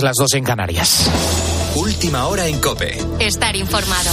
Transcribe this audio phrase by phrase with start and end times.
[0.00, 1.10] Las dos en Canarias.
[1.74, 2.96] Última hora en Cope.
[3.18, 4.10] Estar informado.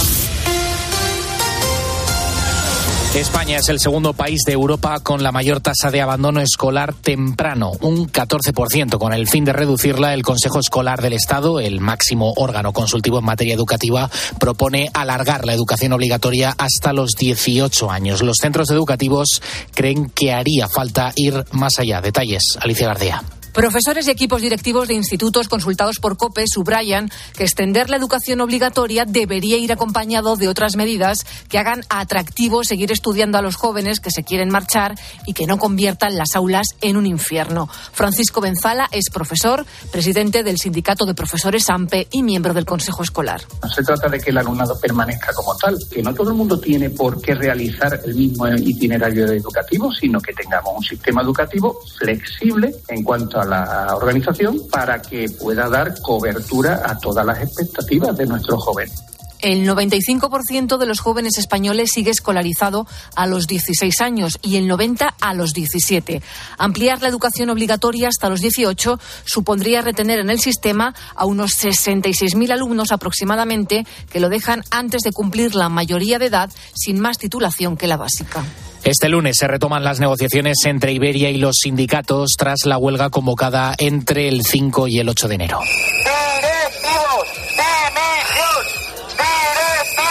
[3.14, 7.70] España es el segundo país de Europa con la mayor tasa de abandono escolar temprano,
[7.82, 8.98] un 14%.
[8.98, 13.24] Con el fin de reducirla, el Consejo Escolar del Estado, el máximo órgano consultivo en
[13.24, 14.10] materia educativa,
[14.40, 18.22] propone alargar la educación obligatoria hasta los 18 años.
[18.22, 19.40] Los centros educativos
[19.72, 22.00] creen que haría falta ir más allá.
[22.00, 23.22] Detalles, Alicia García.
[23.56, 29.06] Profesores y equipos directivos de institutos consultados por COPE subrayan que extender la educación obligatoria
[29.06, 34.10] debería ir acompañado de otras medidas que hagan atractivo seguir estudiando a los jóvenes que
[34.10, 37.66] se quieren marchar y que no conviertan las aulas en un infierno.
[37.94, 43.40] Francisco Benzala es profesor, presidente del Sindicato de Profesores AMPE y miembro del Consejo Escolar.
[43.62, 46.60] No se trata de que el alumnado permanezca como tal, que no todo el mundo
[46.60, 52.74] tiene por qué realizar el mismo itinerario educativo, sino que tengamos un sistema educativo flexible
[52.88, 58.26] en cuanto a la organización para que pueda dar cobertura a todas las expectativas de
[58.26, 59.02] nuestros jóvenes.
[59.46, 62.84] El 95% de los jóvenes españoles sigue escolarizado
[63.14, 66.20] a los 16 años y el 90 a los 17.
[66.58, 72.50] Ampliar la educación obligatoria hasta los 18 supondría retener en el sistema a unos 66.000
[72.50, 77.76] alumnos aproximadamente que lo dejan antes de cumplir la mayoría de edad sin más titulación
[77.76, 78.44] que la básica.
[78.82, 83.76] Este lunes se retoman las negociaciones entre Iberia y los sindicatos tras la huelga convocada
[83.78, 85.60] entre el 5 y el 8 de enero.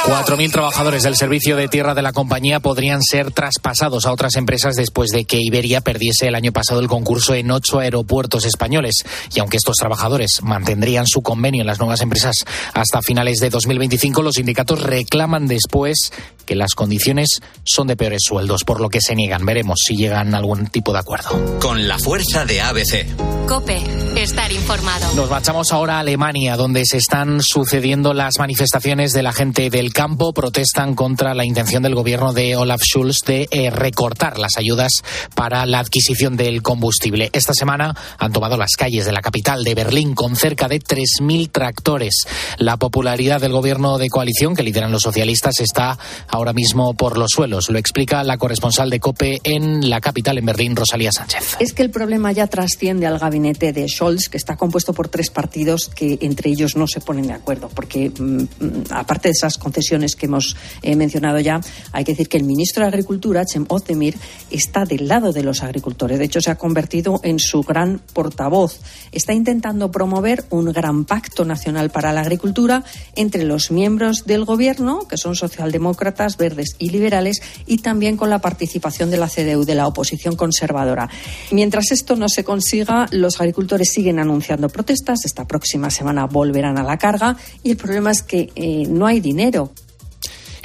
[0.06, 4.76] 4.000 trabajadores del servicio de tierra de la compañía podrían ser traspasados a otras empresas
[4.76, 9.04] después de que Iberia perdiese el año pasado el concurso en ocho aeropuertos españoles.
[9.34, 12.36] Y aunque estos trabajadores mantendrían su convenio en las nuevas empresas
[12.76, 16.12] hasta finales de 2025, los sindicatos reclaman después
[16.46, 19.44] que las condiciones son de peores sueldos, por lo que se niegan.
[19.44, 21.58] Veremos si llegan a algún tipo de acuerdo.
[21.60, 23.48] Con la fuerza de ABC.
[23.48, 23.82] Cope,
[24.16, 25.14] estar informado.
[25.16, 29.94] Nos marchamos ahora a Alemania, donde se están sucediendo las manifestaciones de la gente del
[29.96, 34.92] campo protestan contra la intención del gobierno de Olaf Schulz de eh, recortar las ayudas
[35.36, 37.30] para la adquisición del combustible.
[37.32, 41.50] Esta semana han tomado las calles de la capital de Berlín con cerca de 3.000
[41.50, 42.28] tractores.
[42.58, 47.32] La popularidad del gobierno de coalición que lideran los socialistas está ahora mismo por los
[47.32, 47.70] suelos.
[47.70, 51.56] Lo explica la corresponsal de COPE en la capital, en Berlín, Rosalía Sánchez.
[51.60, 55.30] Es que el problema ya trasciende al gabinete de Scholz, que está compuesto por tres
[55.30, 59.58] partidos que entre ellos no se ponen de acuerdo, porque mm, mm, aparte de esas
[59.58, 63.66] concesiones que hemos eh, mencionado ya, hay que decir que el ministro de Agricultura, Cem
[63.68, 64.16] Ozdemir,
[64.52, 66.20] está del lado de los agricultores.
[66.20, 68.80] De hecho, se ha convertido en su gran portavoz.
[69.12, 72.84] Está intentando promover un gran pacto nacional para la agricultura
[73.16, 78.40] entre los miembros del gobierno, que son socialdemócratas, verdes y liberales, y también con la
[78.40, 81.10] participación de la CDU, de la oposición conservadora.
[81.52, 85.26] Mientras esto no se consiga, los agricultores siguen anunciando protestas.
[85.26, 89.20] Esta próxima semana volverán a la carga y el problema es que eh, no hay
[89.20, 89.72] dinero.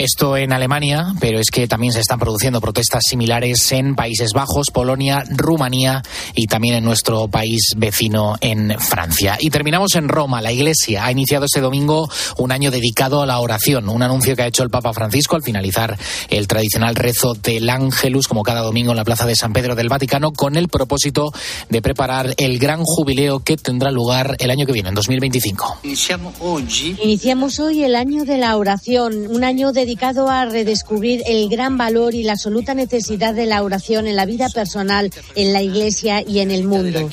[0.00, 4.68] Esto en Alemania, pero es que también se están produciendo protestas similares en Países Bajos,
[4.72, 6.02] Polonia, Rumanía
[6.34, 9.36] y también en nuestro país vecino en Francia.
[9.38, 10.40] Y terminamos en Roma.
[10.40, 12.08] La Iglesia ha iniciado este domingo
[12.38, 15.42] un año dedicado a la oración, un anuncio que ha hecho el Papa Francisco al
[15.42, 15.98] finalizar
[16.30, 19.90] el tradicional rezo del Ángelus, como cada domingo en la Plaza de San Pedro del
[19.90, 21.30] Vaticano, con el propósito
[21.68, 25.80] de preparar el gran jubileo que tendrá lugar el año que viene, en 2025.
[27.02, 31.76] Iniciamos hoy el año de la oración, un año dedicado dedicado a redescubrir el gran
[31.76, 36.22] valor y la absoluta necesidad de la oración en la vida personal, en la Iglesia
[36.24, 37.10] y en el mundo.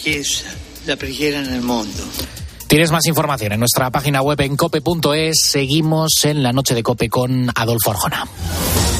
[2.67, 5.39] Tienes más información en nuestra página web en cope.es.
[5.41, 8.27] Seguimos en la noche de cope con Adolfo Arjona.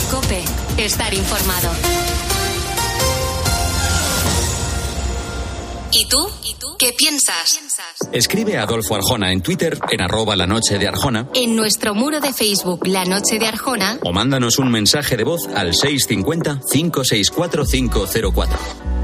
[0.10, 0.42] Cope,
[0.84, 1.97] estar informado.
[6.08, 6.76] ¿Y tú?
[6.80, 7.60] ¿Qué piensas?
[8.14, 11.28] Escribe a Adolfo Arjona en Twitter en arroba la noche de Arjona.
[11.34, 14.00] En nuestro muro de Facebook La Noche de Arjona.
[14.04, 18.97] O mándanos un mensaje de voz al 650 564 504.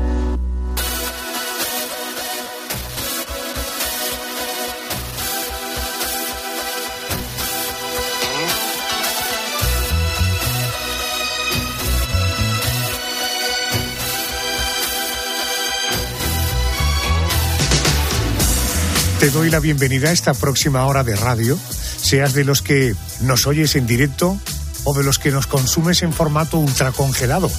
[19.24, 21.58] Te doy la bienvenida a esta próxima hora de radio,
[21.96, 24.38] seas de los que nos oyes en directo
[24.84, 27.50] o de los que nos consumes en formato ultracongelado,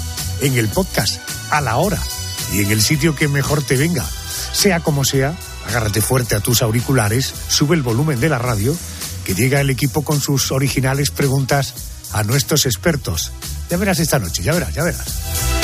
[0.42, 1.98] en el podcast, a la hora
[2.52, 4.04] y en el sitio que mejor te venga.
[4.52, 5.34] Sea como sea,
[5.66, 8.76] agárrate fuerte a tus auriculares, sube el volumen de la radio,
[9.24, 11.72] que llega el equipo con sus originales preguntas
[12.12, 13.32] a nuestros expertos.
[13.70, 15.63] Ya verás esta noche, ya verás, ya verás.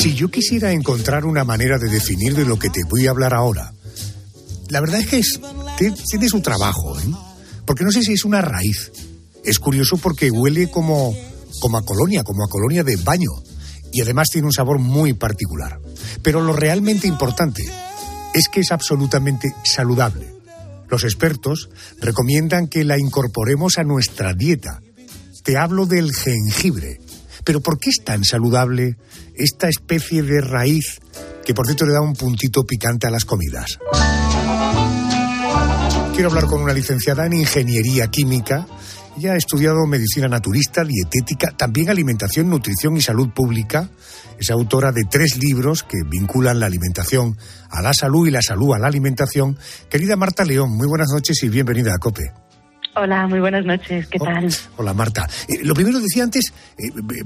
[0.00, 3.34] Si yo quisiera encontrar una manera de definir de lo que te voy a hablar
[3.34, 3.74] ahora,
[4.70, 5.38] la verdad es que es,
[6.08, 7.12] tiene su trabajo, ¿eh?
[7.66, 8.92] Porque no sé si es una raíz.
[9.44, 11.14] Es curioso porque huele como,
[11.60, 13.30] como a colonia, como a colonia de baño.
[13.92, 15.78] Y además tiene un sabor muy particular.
[16.22, 17.62] Pero lo realmente importante
[18.32, 20.32] es que es absolutamente saludable.
[20.88, 21.68] Los expertos
[22.00, 24.80] recomiendan que la incorporemos a nuestra dieta.
[25.44, 27.00] Te hablo del jengibre.
[27.44, 28.96] Pero ¿por qué es tan saludable
[29.34, 31.00] esta especie de raíz
[31.44, 33.78] que por cierto le da un puntito picante a las comidas?
[36.14, 38.66] Quiero hablar con una licenciada en ingeniería química.
[39.16, 43.88] Ella ha estudiado medicina naturista, dietética, también alimentación, nutrición y salud pública.
[44.38, 47.36] Es autora de tres libros que vinculan la alimentación
[47.70, 49.58] a la salud y la salud a la alimentación.
[49.88, 52.49] Querida Marta León, muy buenas noches y bienvenida a COPE.
[52.96, 54.06] Hola, muy buenas noches.
[54.08, 54.48] ¿Qué tal?
[54.76, 55.26] Hola Marta.
[55.48, 57.22] Eh, lo primero decía antes, eh, b-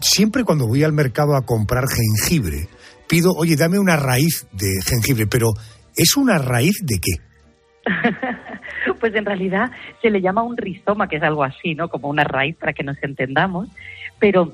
[0.00, 2.68] siempre cuando voy al mercado a comprar jengibre,
[3.08, 5.48] pido, oye, dame una raíz de jengibre, pero
[5.94, 7.12] ¿es una raíz de qué?
[8.98, 9.70] Pues en realidad
[10.00, 11.88] se le llama un rizoma, que es algo así, ¿no?
[11.88, 13.68] Como una raíz para que nos entendamos.
[14.18, 14.52] Pero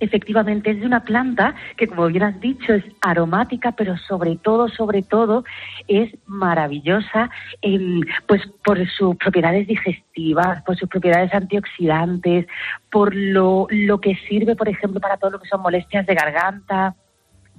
[0.00, 4.68] efectivamente es de una planta que, como bien has dicho, es aromática, pero sobre todo,
[4.68, 5.44] sobre todo,
[5.86, 7.30] es maravillosa
[7.62, 12.46] en, pues por sus propiedades digestivas, por sus propiedades antioxidantes,
[12.90, 16.94] por lo, lo que sirve, por ejemplo, para todo lo que son molestias de garganta,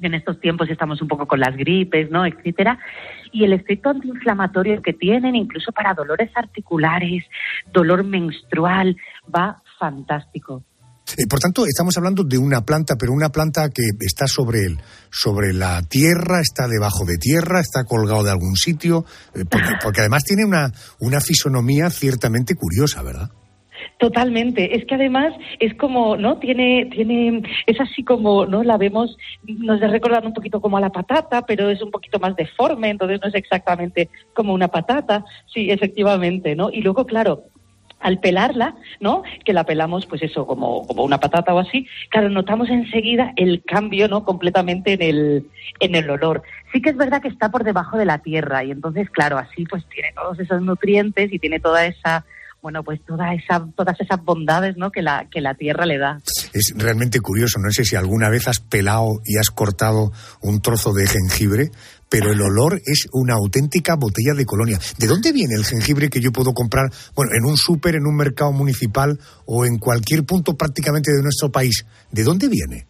[0.01, 2.25] en estos tiempos estamos un poco con las gripes, ¿no?
[2.25, 2.79] etcétera,
[3.31, 7.25] y el efecto antiinflamatorio que tienen, incluso para dolores articulares,
[7.71, 8.95] dolor menstrual,
[9.33, 10.63] va fantástico.
[11.17, 14.77] Eh, por tanto, estamos hablando de una planta, pero una planta que está sobre el,
[15.09, 20.01] sobre la tierra, está debajo de tierra, está colgado de algún sitio, eh, porque, porque
[20.01, 23.29] además tiene una, una fisonomía ciertamente curiosa, ¿verdad?
[23.97, 24.77] Totalmente.
[24.77, 26.37] Es que además es como, ¿no?
[26.39, 28.63] Tiene, tiene, es así como, ¿no?
[28.63, 32.35] La vemos, nos recuerda un poquito como a la patata, pero es un poquito más
[32.35, 35.25] deforme, entonces no es exactamente como una patata.
[35.53, 36.69] Sí, efectivamente, ¿no?
[36.69, 37.43] Y luego, claro,
[37.99, 39.23] al pelarla, ¿no?
[39.43, 43.63] Que la pelamos, pues eso, como, como una patata o así, claro, notamos enseguida el
[43.63, 44.23] cambio, ¿no?
[44.23, 45.47] Completamente en el,
[45.79, 46.43] en el olor.
[46.71, 49.65] Sí que es verdad que está por debajo de la tierra y entonces, claro, así
[49.65, 52.25] pues tiene todos esos nutrientes y tiene toda esa,
[52.61, 54.91] bueno, pues toda esa, todas esas bondades, ¿no?
[54.91, 56.19] Que la, que la tierra le da.
[56.53, 57.59] Es realmente curioso.
[57.59, 60.11] No sé si alguna vez has pelado y has cortado
[60.41, 61.71] un trozo de jengibre,
[62.09, 64.79] pero el olor es una auténtica botella de colonia.
[64.97, 68.15] ¿De dónde viene el jengibre que yo puedo comprar, bueno, en un súper, en un
[68.15, 71.85] mercado municipal o en cualquier punto prácticamente de nuestro país?
[72.11, 72.88] ¿De dónde viene?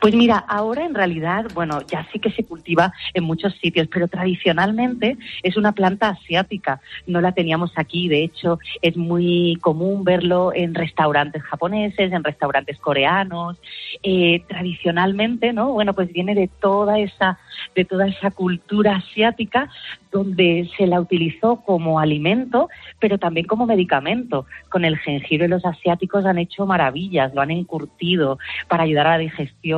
[0.00, 4.08] Pues mira, ahora en realidad, bueno, ya sí que se cultiva en muchos sitios, pero
[4.08, 6.80] tradicionalmente es una planta asiática.
[7.06, 12.78] No la teníamos aquí, de hecho, es muy común verlo en restaurantes japoneses, en restaurantes
[12.78, 13.58] coreanos.
[14.02, 15.72] Eh, tradicionalmente, ¿no?
[15.72, 17.38] Bueno, pues viene de toda esa,
[17.74, 19.70] de toda esa cultura asiática
[20.10, 22.68] donde se la utilizó como alimento,
[23.00, 24.46] pero también como medicamento.
[24.68, 29.18] Con el jengibre los asiáticos han hecho maravillas, lo han encurtido para ayudar a la
[29.18, 29.71] digestión,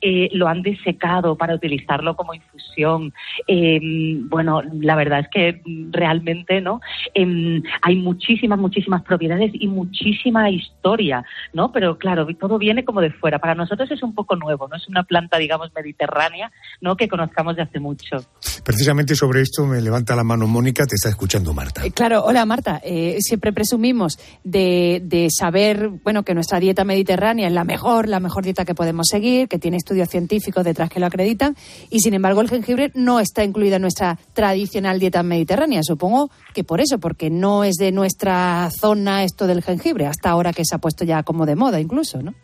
[0.00, 3.12] eh, lo han desecado para utilizarlo como infusión.
[3.46, 3.80] Eh,
[4.28, 6.80] bueno, la verdad es que realmente no
[7.14, 11.72] Em, hay muchísimas, muchísimas propiedades y muchísima historia, ¿no?
[11.72, 13.38] Pero claro, todo viene como de fuera.
[13.38, 16.96] Para nosotros es un poco nuevo, no es una planta, digamos, mediterránea, ¿no?
[16.96, 18.24] Que conozcamos de hace mucho.
[18.64, 21.84] Precisamente sobre esto me levanta la mano Mónica, te está escuchando Marta.
[21.84, 22.80] Eh, Claro, hola Marta.
[22.82, 28.20] Eh, siempre presumimos de, de saber, bueno, que nuestra dieta mediterránea es la mejor, la
[28.20, 31.56] mejor dieta que podemos seguir, que tiene estudios científicos detrás que lo acreditan,
[31.90, 35.82] y sin embargo el jengibre no está incluido en nuestra tradicional dieta mediterránea.
[35.82, 40.52] Supongo que por eso, porque no es de nuestra zona esto del jengibre, hasta ahora
[40.52, 42.34] que se ha puesto ya como de moda incluso, ¿no?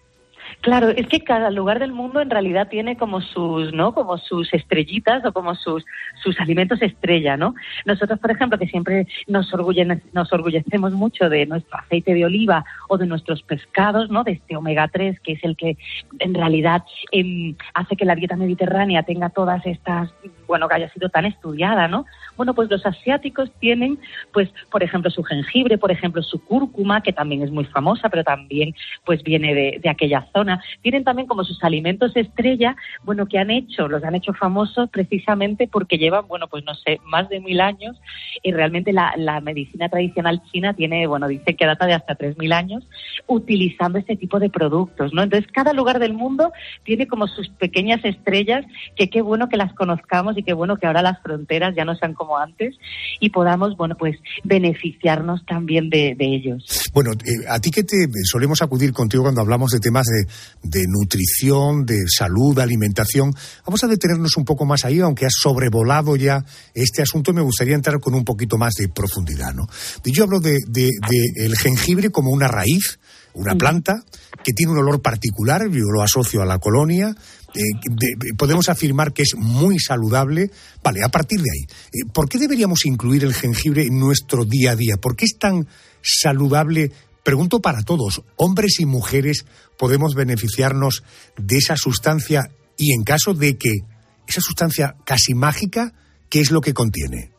[0.60, 3.92] Claro, es que cada lugar del mundo en realidad tiene como sus, ¿no?
[3.94, 5.84] Como sus estrellitas o como sus,
[6.22, 7.54] sus alimentos estrella, ¿no?
[7.84, 12.64] Nosotros, por ejemplo, que siempre nos, orgulle- nos orgullecemos mucho de nuestro aceite de oliva
[12.88, 14.24] o de nuestros pescados, ¿no?
[14.24, 15.76] De este omega 3, que es el que
[16.18, 20.10] en realidad em, hace que la dieta mediterránea tenga todas estas,
[20.46, 22.06] bueno, que haya sido tan estudiada, ¿no?
[22.36, 23.98] Bueno, pues los asiáticos tienen,
[24.32, 28.24] pues, por ejemplo, su jengibre, por ejemplo, su cúrcuma, que también es muy famosa, pero
[28.24, 28.74] también,
[29.04, 30.35] pues, viene de, de aquella zona,
[30.82, 35.68] tienen también como sus alimentos estrella, bueno, que han hecho, los han hecho famosos precisamente
[35.68, 37.96] porque llevan, bueno, pues no sé, más de mil años
[38.42, 42.52] y realmente la, medicina tradicional china tiene, bueno, dice que data de hasta tres mil
[42.52, 42.84] años
[43.26, 45.22] utilizando este tipo de productos, ¿no?
[45.22, 46.52] Entonces, cada lugar del mundo
[46.84, 48.64] tiene como sus pequeñas estrellas
[48.96, 51.94] que qué bueno que las conozcamos y qué bueno que ahora las fronteras ya no
[51.96, 52.74] sean como antes
[53.20, 56.90] y podamos, bueno, pues beneficiarnos también de, de ellos.
[56.92, 60.25] Bueno, eh, a ti que te solemos acudir contigo cuando hablamos de temas de,
[60.62, 63.34] de nutrición, de salud, alimentación,
[63.66, 67.74] vamos a detenernos un poco más ahí, aunque has sobrevolado ya este asunto, me gustaría
[67.74, 69.66] entrar con un poquito más de profundidad, ¿no?
[70.04, 72.98] Yo hablo de, de, de el jengibre como una raíz,
[73.34, 73.94] una planta
[74.42, 77.14] que tiene un olor particular, yo lo asocio a la colonia,
[77.54, 80.50] eh, de- podemos afirmar que es muy saludable.
[80.82, 84.72] Vale, a partir de ahí, eh, ¿por qué deberíamos incluir el jengibre en nuestro día
[84.72, 84.96] a día?
[84.96, 85.66] ¿Por qué es tan
[86.02, 86.92] saludable?
[87.26, 91.02] Pregunto para todos, hombres y mujeres, podemos beneficiarnos
[91.36, 93.80] de esa sustancia y en caso de que
[94.28, 95.92] esa sustancia casi mágica,
[96.30, 97.32] ¿qué es lo que contiene?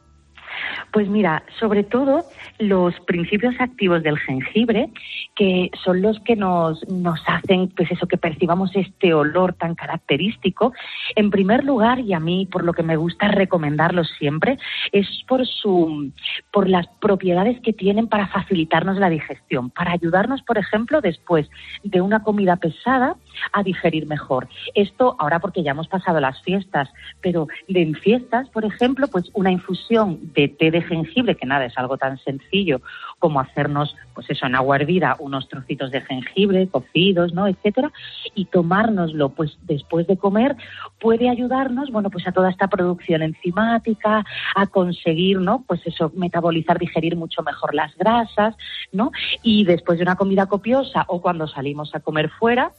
[0.98, 2.26] Pues mira, sobre todo
[2.58, 4.90] los principios activos del jengibre,
[5.36, 10.74] que son los que nos, nos hacen, pues eso, que percibamos este olor tan característico.
[11.16, 14.58] En primer lugar, y a mí por lo que me gusta recomendarlos siempre,
[14.92, 16.12] es por su,
[16.52, 21.48] por las propiedades que tienen para facilitarnos la digestión, para ayudarnos, por ejemplo, después
[21.84, 23.18] de una comida pesada,
[23.54, 24.48] a digerir mejor.
[24.76, 26.90] Esto ahora porque ya hemos pasado las fiestas,
[27.22, 31.78] pero en fiestas, por ejemplo, pues una infusión de té de jengibre, que nada, es
[31.78, 32.82] algo tan sencillo
[33.20, 37.48] como hacernos, pues eso, en agua hervida, unos trocitos de jengibre cocidos, ¿no?
[37.48, 37.92] etcétera,
[38.36, 40.56] y tomárnoslo pues después de comer
[41.00, 44.26] puede ayudarnos, bueno, pues a toda esta producción enzimática,
[44.56, 45.64] a conseguir, ¿no?
[45.68, 48.56] Pues eso, metabolizar, digerir mucho mejor las grasas,
[48.92, 49.12] ¿no?
[49.44, 52.72] Y después de una comida copiosa o cuando salimos a comer fuera,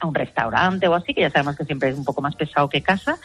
[0.00, 2.68] a un restaurante o así, que ya sabemos que siempre es un poco más pesado
[2.68, 3.18] que casa,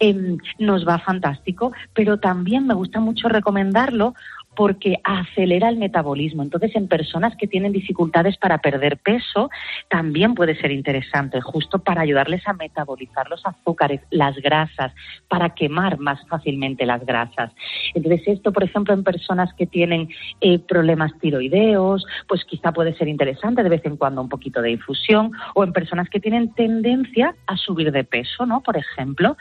[0.00, 4.14] eh, nos va fantástico, pero también me gusta mucho recomendarlo
[4.58, 6.42] porque acelera el metabolismo.
[6.42, 9.50] Entonces, en personas que tienen dificultades para perder peso,
[9.88, 14.92] también puede ser interesante, justo para ayudarles a metabolizar los azúcares, las grasas,
[15.28, 17.52] para quemar más fácilmente las grasas.
[17.94, 20.08] Entonces, esto, por ejemplo, en personas que tienen
[20.40, 24.72] eh, problemas tiroideos, pues quizá puede ser interesante de vez en cuando un poquito de
[24.72, 28.60] infusión, o en personas que tienen tendencia a subir de peso, ¿no?
[28.60, 29.36] Por ejemplo.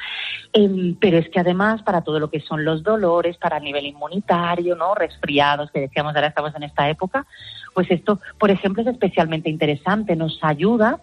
[0.53, 3.87] Em, pero es que además, para todo lo que son los dolores, para el nivel
[3.87, 4.93] inmunitario, ¿no?
[5.07, 7.25] Resfriados, que decíamos ahora estamos en esta época,
[7.73, 10.99] pues esto, por ejemplo, es especialmente interesante, nos ayuda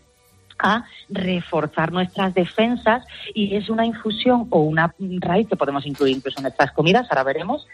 [0.58, 6.38] a reforzar nuestras defensas y es una infusión o una raíz que podemos incluir incluso
[6.38, 7.66] en nuestras comidas, ahora veremos,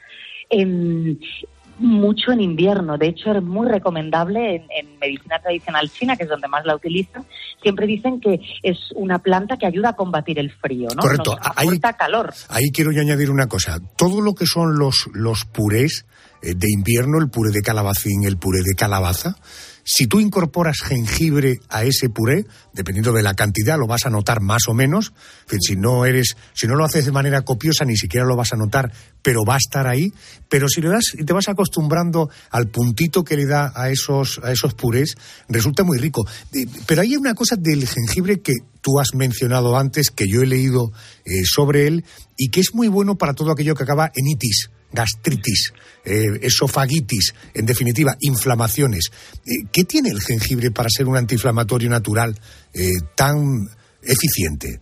[1.80, 2.98] mucho en invierno.
[2.98, 6.76] De hecho, es muy recomendable en, en medicina tradicional china, que es donde más la
[6.76, 7.24] utilizan.
[7.62, 11.00] Siempre dicen que es una planta que ayuda a combatir el frío, ¿no?
[11.02, 11.36] Correcto.
[11.36, 12.32] Nos Ahí- calor.
[12.48, 13.78] Ahí quiero yo añadir una cosa.
[13.96, 16.06] Todo lo que son los, los purés
[16.42, 19.36] eh, de invierno, el puré de calabacín, el puré de calabaza,
[19.92, 24.40] si tú incorporas jengibre a ese puré, dependiendo de la cantidad, lo vas a notar
[24.40, 25.12] más o menos.
[25.60, 28.56] Si no eres, si no lo haces de manera copiosa, ni siquiera lo vas a
[28.56, 30.12] notar, pero va a estar ahí.
[30.48, 34.40] Pero si le das y te vas acostumbrando al puntito que le da a esos,
[34.44, 35.16] a esos purés,
[35.48, 36.24] resulta muy rico.
[36.52, 40.46] Eh, Pero hay una cosa del jengibre que tú has mencionado antes, que yo he
[40.46, 40.92] leído
[41.24, 42.04] eh, sobre él,
[42.36, 45.72] y que es muy bueno para todo aquello que acaba en itis, gastritis,
[46.04, 49.10] eh, esofagitis, en definitiva, inflamaciones.
[49.46, 52.38] Eh, ¿Qué tiene el jengibre para ser un antiinflamatorio natural
[52.72, 53.68] eh, tan
[54.02, 54.80] eficiente?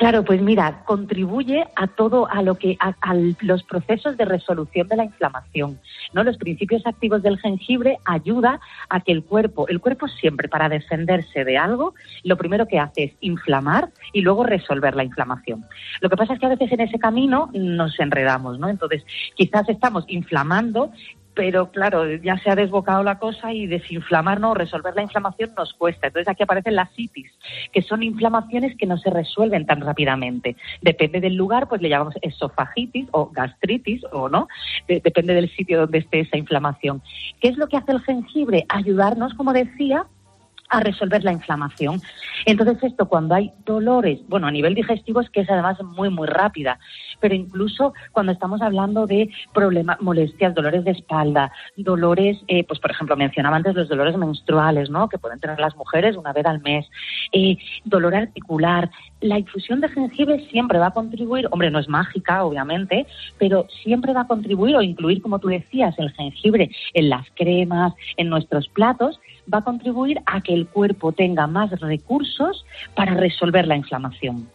[0.00, 2.94] Claro, pues mira, contribuye a todo a lo que a,
[3.42, 5.78] los procesos de resolución de la inflamación,
[6.14, 6.24] ¿no?
[6.24, 11.44] Los principios activos del jengibre ayuda a que el cuerpo, el cuerpo siempre para defenderse
[11.44, 11.92] de algo,
[12.24, 15.66] lo primero que hace es inflamar y luego resolver la inflamación.
[16.00, 18.70] Lo que pasa es que a veces en ese camino nos enredamos, ¿no?
[18.70, 19.04] Entonces,
[19.34, 20.92] quizás estamos inflamando
[21.40, 26.08] pero claro, ya se ha desbocado la cosa y desinflamarnos resolver la inflamación nos cuesta.
[26.08, 27.32] Entonces aquí aparecen las itis,
[27.72, 30.54] que son inflamaciones que no se resuelven tan rápidamente.
[30.82, 34.48] Depende del lugar, pues le llamamos esofagitis o gastritis o no,
[34.86, 37.00] De- depende del sitio donde esté esa inflamación.
[37.40, 38.66] ¿Qué es lo que hace el jengibre?
[38.68, 40.04] Ayudarnos, como decía,
[40.72, 42.00] a resolver la inflamación.
[42.46, 46.28] Entonces esto cuando hay dolores, bueno, a nivel digestivo es que es además muy, muy
[46.28, 46.78] rápida,
[47.20, 52.90] pero incluso cuando estamos hablando de problemas, molestias, dolores de espalda, dolores, eh, pues por
[52.90, 55.08] ejemplo, mencionaba antes los dolores menstruales, ¿no?
[55.08, 56.86] Que pueden tener las mujeres una vez al mes,
[57.32, 58.90] eh, dolor articular.
[59.20, 63.06] La infusión de jengibre siempre va a contribuir, hombre, no es mágica, obviamente,
[63.38, 67.92] pero siempre va a contribuir o incluir, como tú decías, el jengibre en las cremas,
[68.16, 69.20] en nuestros platos,
[69.52, 74.48] va a contribuir a que el cuerpo tenga más recursos para resolver la inflamación.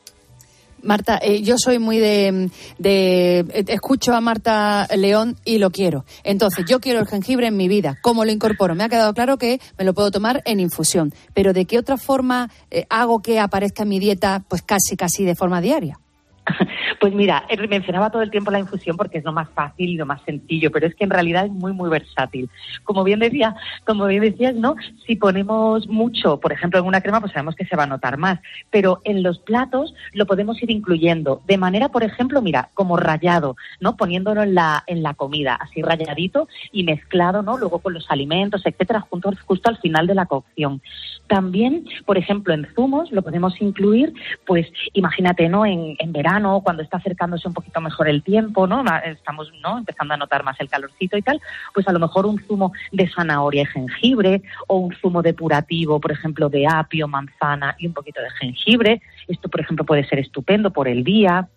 [0.86, 6.06] Marta, eh, yo soy muy de, de, Escucho a Marta León y lo quiero.
[6.24, 7.98] Entonces, yo quiero el jengibre en mi vida.
[8.02, 8.76] ¿Cómo lo incorporo?
[8.76, 11.14] Me ha quedado claro que me lo puedo tomar en infusión.
[11.34, 15.26] Pero ¿de qué otra forma eh, hago que aparezca en mi dieta, pues casi, casi
[15.26, 16.00] de forma diaria?
[17.00, 19.96] Pues mira, eh, mencionaba todo el tiempo la infusión porque es lo más fácil y
[19.96, 22.50] lo más sencillo, pero es que en realidad es muy, muy versátil.
[22.84, 24.76] Como bien decía, como bien decías, ¿no?
[25.06, 28.18] Si ponemos mucho, por ejemplo, en una crema, pues sabemos que se va a notar
[28.18, 32.98] más, pero en los platos lo podemos ir incluyendo de manera, por ejemplo, mira, como
[32.98, 33.98] rayado, ¿no?
[33.98, 37.58] Poniéndolo en la, en la comida, así rayadito y mezclado, ¿no?
[37.58, 40.82] Luego con los alimentos, etcétera, junto, justo al final de la cocción.
[41.28, 44.14] También, por ejemplo, en zumos lo podemos incluir,
[44.46, 45.66] pues imagínate, ¿no?
[45.66, 48.84] En, en verano, cuando está acercándose un poquito mejor el tiempo, ¿no?
[49.06, 49.78] Estamos, ¿no?
[49.78, 51.42] Empezando a notar más el calorcito y tal,
[51.74, 56.12] pues a lo mejor un zumo de zanahoria y jengibre o un zumo depurativo, por
[56.12, 59.02] ejemplo, de apio, manzana y un poquito de jengibre.
[59.28, 61.48] Esto, por ejemplo, puede ser estupendo por el día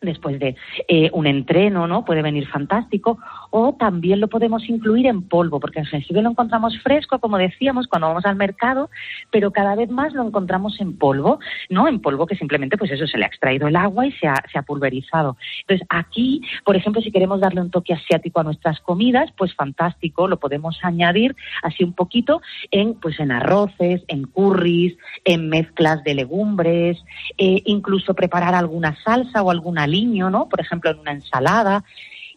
[0.00, 2.04] después de eh, un entreno, ¿no?
[2.04, 3.18] Puede venir fantástico.
[3.50, 7.86] O también lo podemos incluir en polvo, porque el jengibre lo encontramos fresco, como decíamos,
[7.86, 8.90] cuando vamos al mercado,
[9.30, 11.88] pero cada vez más lo encontramos en polvo, ¿no?
[11.88, 14.34] En polvo que simplemente, pues eso, se le ha extraído el agua y se ha,
[14.66, 15.36] pulverizado.
[15.60, 20.26] Entonces, aquí, por ejemplo, si queremos darle un toque asiático a nuestras comidas, pues fantástico,
[20.26, 26.14] lo podemos añadir así un poquito en, pues en arroces, en curries, en mezclas de
[26.14, 26.98] legumbres,
[27.38, 30.48] eh, incluso preparar alguna salsa o alguna aliño, ¿no?
[30.48, 31.84] Por ejemplo, en una ensalada.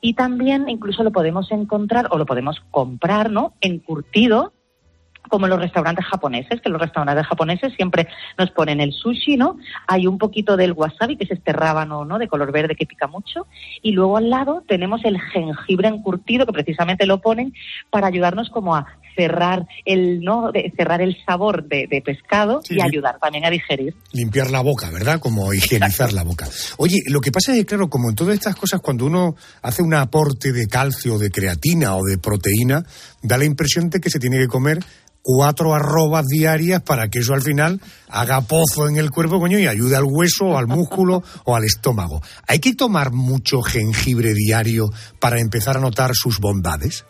[0.01, 3.53] Y también incluso lo podemos encontrar o lo podemos comprar, ¿no?
[3.61, 4.53] Encurtido,
[5.29, 9.57] como los restaurantes japoneses, que los restaurantes japoneses siempre nos ponen el sushi, ¿no?
[9.87, 12.17] Hay un poquito del wasabi, que es este rábano, ¿no?
[12.17, 13.47] De color verde que pica mucho.
[13.81, 17.53] Y luego al lado tenemos el jengibre encurtido, que precisamente lo ponen
[17.89, 22.75] para ayudarnos como a cerrar el no de cerrar el sabor de, de pescado Sí,
[22.75, 23.95] y ayudar también a digerir.
[24.11, 25.19] Limpiar la boca, ¿verdad?
[25.19, 26.47] Como higienizar la boca.
[26.77, 29.81] Oye, lo que pasa es que, claro, como en todas estas cosas, cuando uno hace
[29.81, 32.83] un aporte de calcio, de creatina o de proteína,
[33.21, 34.79] da la impresión de que se tiene que comer
[35.21, 39.67] cuatro arrobas diarias para que eso al final haga pozo en el cuerpo, coño, y
[39.67, 42.21] ayude al hueso, o al músculo o al estómago.
[42.47, 47.05] ¿Hay que tomar mucho jengibre diario para empezar a notar sus bondades?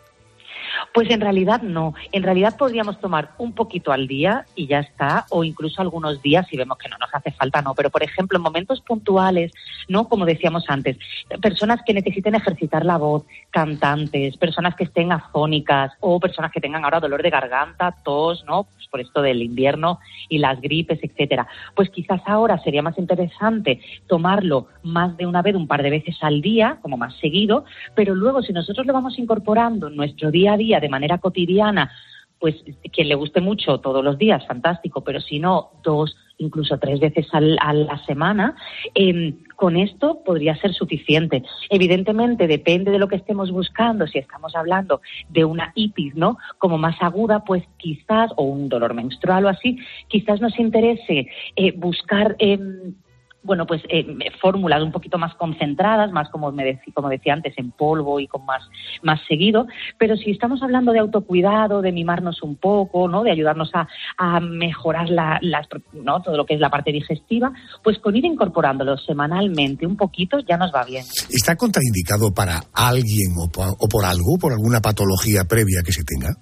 [0.92, 1.94] Pues en realidad no.
[2.12, 6.46] En realidad podríamos tomar un poquito al día y ya está, o incluso algunos días
[6.48, 7.74] si vemos que no nos hace falta, no.
[7.74, 9.52] Pero por ejemplo, en momentos puntuales,
[9.88, 10.08] ¿no?
[10.08, 10.98] Como decíamos antes,
[11.40, 16.84] personas que necesiten ejercitar la voz, cantantes, personas que estén afónicas o personas que tengan
[16.84, 18.64] ahora dolor de garganta, tos, ¿no?
[18.64, 21.46] Pues por esto del invierno y las gripes, etcétera.
[21.74, 26.16] Pues quizás ahora sería más interesante tomarlo más de una vez, un par de veces
[26.20, 30.54] al día, como más seguido, pero luego si nosotros lo vamos incorporando en nuestro día
[30.54, 31.90] a día de manera cotidiana,
[32.38, 32.56] pues
[32.92, 37.28] quien le guste mucho todos los días, fantástico, pero si no, dos, incluso tres veces
[37.32, 38.56] al- a la semana,
[38.96, 41.44] eh, con esto podría ser suficiente.
[41.70, 44.08] Evidentemente, depende de lo que estemos buscando.
[44.08, 46.36] Si estamos hablando de una itis, ¿no?
[46.58, 51.72] Como más aguda, pues quizás, o un dolor menstrual o así, quizás nos interese eh,
[51.76, 52.34] buscar.
[52.40, 52.94] em,
[53.42, 54.06] bueno, pues eh,
[54.40, 58.26] fórmulas un poquito más concentradas, más como me decí- como decía antes, en polvo y
[58.28, 58.62] con más,
[59.02, 59.66] más seguido.
[59.98, 63.22] Pero si estamos hablando de autocuidado, de mimarnos un poco, ¿no?
[63.22, 66.22] De ayudarnos a, a mejorar la, las- ¿no?
[66.22, 67.52] todo lo que es la parte digestiva,
[67.82, 71.04] pues con ir incorporándolo semanalmente un poquito ya nos va bien.
[71.30, 76.34] ¿Está contraindicado para alguien o o por algo, por alguna patología previa que se tenga?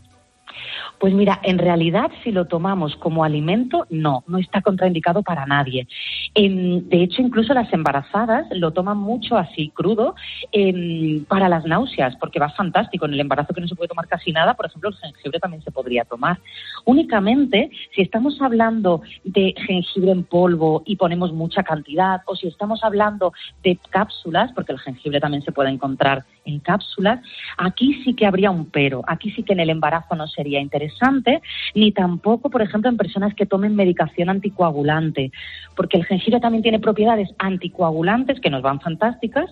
[1.01, 5.89] Pues mira, en realidad si lo tomamos como alimento, no, no está contraindicado para nadie.
[6.35, 10.15] De hecho, incluso las embarazadas lo toman mucho así crudo
[10.53, 13.07] em, para las náuseas, porque va fantástico.
[13.07, 15.63] En el embarazo que no se puede tomar casi nada, por ejemplo, el jengibre también
[15.63, 16.39] se podría tomar.
[16.85, 22.85] Únicamente si estamos hablando de jengibre en polvo y ponemos mucha cantidad, o si estamos
[22.85, 23.33] hablando
[23.63, 27.21] de cápsulas, porque el jengibre también se puede encontrar en cápsulas,
[27.57, 29.03] aquí sí que habría un pero.
[29.07, 31.43] Aquí sí que en el embarazo no sería interesante,
[31.75, 35.33] ni tampoco, por ejemplo, en personas que tomen medicación anticoagulante,
[35.77, 39.51] porque el jengibre también tiene propiedades anticoagulantes que nos van fantásticas,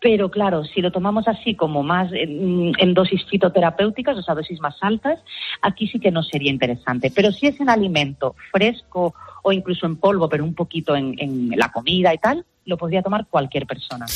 [0.00, 4.60] pero claro, si lo tomamos así como más en, en dosis fitoterapéuticas, o sea, dosis
[4.60, 5.18] más altas,
[5.60, 7.10] aquí sí que no sería interesante.
[7.14, 11.50] Pero si es en alimento fresco o incluso en polvo, pero un poquito en, en
[11.56, 14.06] la comida y tal, lo podría tomar cualquier persona.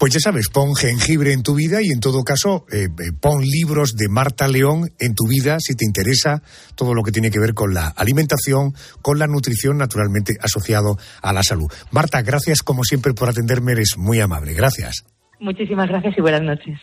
[0.00, 3.42] Pues ya sabes, pon jengibre en tu vida y en todo caso eh, eh, pon
[3.42, 6.42] libros de Marta León en tu vida si te interesa
[6.74, 11.34] todo lo que tiene que ver con la alimentación, con la nutrición naturalmente asociado a
[11.34, 11.70] la salud.
[11.90, 14.54] Marta, gracias como siempre por atenderme, eres muy amable.
[14.54, 15.04] Gracias.
[15.38, 16.80] Muchísimas gracias y buenas noches.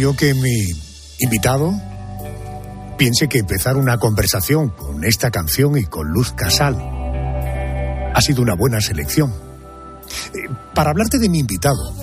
[0.00, 0.72] Que mi
[1.18, 1.74] invitado
[2.96, 6.74] piense que empezar una conversación con esta canción y con Luz Casal
[8.14, 9.30] ha sido una buena selección.
[9.30, 11.94] Eh, para hablarte de mi invitado,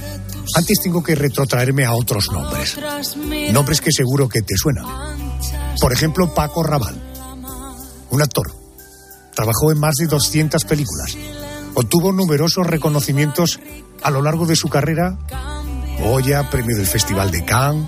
[0.55, 2.77] antes tengo que retrotraerme a otros nombres.
[3.51, 4.85] Nombres que seguro que te suenan.
[5.81, 7.01] Por ejemplo, Paco Raval,
[8.11, 8.51] un actor.
[9.33, 11.17] Trabajó en más de 200 películas.
[11.73, 13.59] Obtuvo numerosos reconocimientos
[14.03, 15.17] a lo largo de su carrera.
[15.99, 17.87] Goya, premio del Festival de Cannes,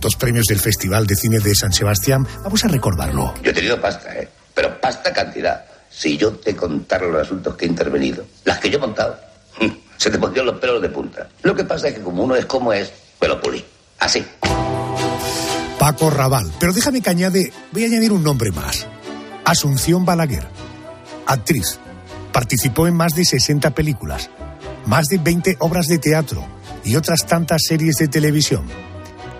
[0.00, 2.26] dos premios del Festival de Cine de San Sebastián.
[2.44, 3.34] Vamos a recordarlo.
[3.42, 4.28] Yo he tenido pasta, ¿eh?
[4.54, 5.64] Pero pasta cantidad.
[5.90, 9.18] Si yo te contara los asuntos que he intervenido, las que yo he montado,
[9.96, 11.28] se te pondrían los pelos de punta.
[11.42, 13.64] Lo que pasa es que como uno es como es, me lo pulí.
[13.98, 14.24] Así.
[15.78, 16.52] Paco Raval.
[16.60, 18.86] Pero déjame que añade, voy a añadir un nombre más.
[19.44, 20.46] Asunción Balaguer.
[21.26, 21.78] Actriz.
[22.30, 24.30] Participó en más de 60 películas,
[24.86, 28.66] más de 20 obras de teatro y otras tantas series de televisión.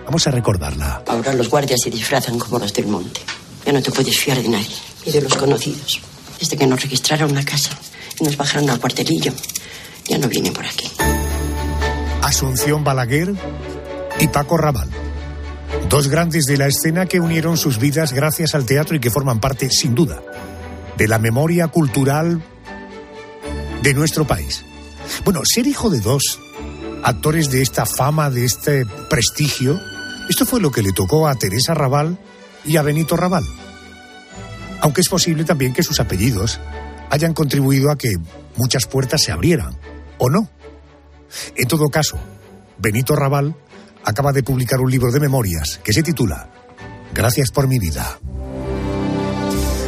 [0.05, 1.03] Vamos a recordarla.
[1.07, 3.21] Ahora los guardias se disfrazan como los del monte.
[3.65, 4.75] Ya no te puedes fiar de nadie,
[5.05, 6.01] ni de los conocidos.
[6.39, 7.71] Desde que nos registraron una casa
[8.19, 9.33] y nos bajaron al cuartelillo,
[10.07, 10.89] ya no vienen por aquí.
[12.23, 13.33] Asunción Balaguer
[14.19, 14.89] y Paco Raval.
[15.89, 19.39] Dos grandes de la escena que unieron sus vidas gracias al teatro y que forman
[19.39, 20.21] parte, sin duda,
[20.97, 22.41] de la memoria cultural
[23.83, 24.63] de nuestro país.
[25.23, 26.39] Bueno, ser hijo de dos
[27.03, 29.79] actores de esta fama, de este prestigio,
[30.29, 32.17] esto fue lo que le tocó a Teresa Raval
[32.65, 33.43] y a Benito Raval.
[34.81, 36.59] Aunque es posible también que sus apellidos
[37.09, 38.15] hayan contribuido a que
[38.55, 39.75] muchas puertas se abrieran,
[40.17, 40.49] ¿o no?
[41.55, 42.17] En todo caso,
[42.77, 43.55] Benito Raval
[44.03, 46.49] acaba de publicar un libro de memorias que se titula
[47.13, 48.19] Gracias por mi vida.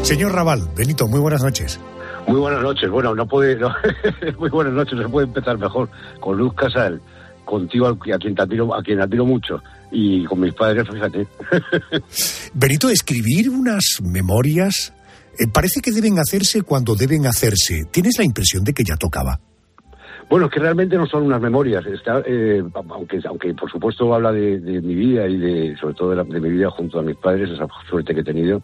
[0.03, 1.79] Señor Raval, Benito, muy buenas noches.
[2.27, 2.89] Muy buenas noches.
[2.89, 3.55] Bueno, no puede.
[3.55, 3.73] no,
[4.39, 4.93] muy buenas noches.
[4.93, 7.01] No se puede empezar mejor con Luz Casal,
[7.45, 11.27] contigo a quien te admiro, a quien admiro mucho y con mis padres, fíjate.
[12.53, 14.93] Benito, escribir unas memorias
[15.37, 17.83] eh, parece que deben hacerse cuando deben hacerse.
[17.91, 19.39] ¿Tienes la impresión de que ya tocaba?
[20.29, 24.31] Bueno, es que realmente no son unas memorias, está, eh, aunque, aunque por supuesto habla
[24.31, 27.03] de, de, mi vida y de sobre todo de, la, de, mi vida junto a
[27.03, 28.63] mis padres, esa suerte que he tenido.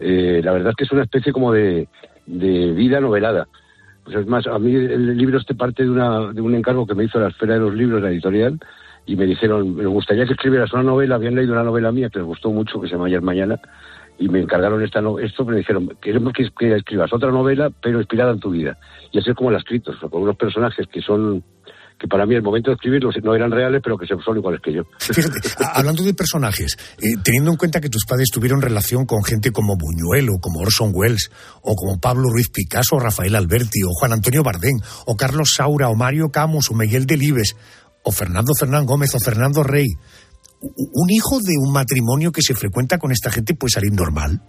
[0.00, 1.88] Eh, la verdad es que es una especie como de,
[2.28, 3.48] de vida novelada.
[4.04, 6.94] Pues es más, a mí el libro este parte de, una, de un encargo que
[6.94, 8.58] me hizo la Esfera de los Libros, la editorial,
[9.06, 12.18] y me dijeron, me gustaría que escribieras una novela, habían leído una novela mía que
[12.18, 13.58] les gustó mucho, que se llama Ayer Mañana,
[14.18, 18.32] y me encargaron esta no, esto, me dijeron, queremos que, escribas otra novela, pero inspirada
[18.32, 18.76] en tu vida.
[19.12, 21.42] Y así es como la he escrito, con unos personajes que son
[21.98, 24.72] que para mí el momento de escribirlos no eran reales, pero que son iguales que
[24.72, 24.82] yo.
[24.98, 25.40] Fíjate,
[25.74, 29.76] hablando de personajes, eh, teniendo en cuenta que tus padres tuvieron relación con gente como
[29.76, 31.30] Buñuel o como Orson Welles,
[31.62, 35.88] o como Pablo Ruiz Picasso, o Rafael Alberti, o Juan Antonio Bardén, o Carlos Saura,
[35.88, 37.56] o Mario Camus, o Miguel Delibes,
[38.04, 39.88] o Fernando Fernán Gómez, o Fernando Rey,
[40.60, 44.40] ¿un hijo de un matrimonio que se frecuenta con esta gente puede salir normal?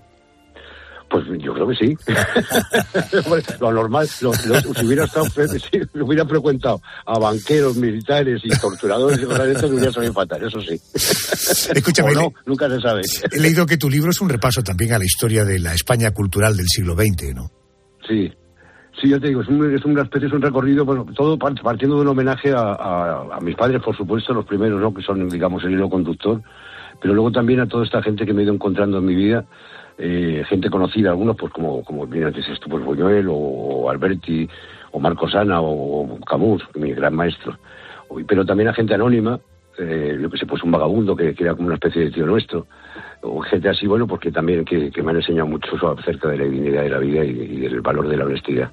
[1.10, 1.98] Pues yo creo que sí.
[3.60, 5.26] lo normal, lo, lo, si hubiera estado,
[5.72, 10.43] si hubiera frecuentado a banqueros, militares y torturadores y cosas de esto, hubiera salido fatal,
[10.45, 10.80] eso sí.
[11.76, 13.02] Escúchame, no, nunca se sabe.
[13.32, 16.12] He leído que tu libro es un repaso también a la historia de la España
[16.12, 17.50] cultural del siglo XX, ¿no?
[18.08, 18.32] Sí,
[19.02, 21.95] Sí, yo te digo, es, un, es una especie, es un recorrido, bueno, todo partiendo
[21.95, 24.93] de un homenaje a, a, a, mis padres, por supuesto, los primeros, ¿no?
[24.93, 26.41] Que son, digamos, el hilo conductor,
[27.02, 29.45] pero luego también a toda esta gente que me he ido encontrando en mi vida,
[30.02, 34.48] eh, gente conocida, algunos, pues como, como bien antes esto, pues Buñuel, o, Alberti,
[34.92, 37.58] o Marco Sana, o, Camus, mi gran maestro,
[38.26, 39.40] pero también a gente anónima,
[39.78, 42.66] eh, yo que sé, pues un vagabundo que, era como una especie de tío nuestro,
[43.22, 46.84] o gente así, bueno, porque también que, me han enseñado mucho acerca de la dignidad
[46.84, 48.72] de la vida y, del valor de la honestidad.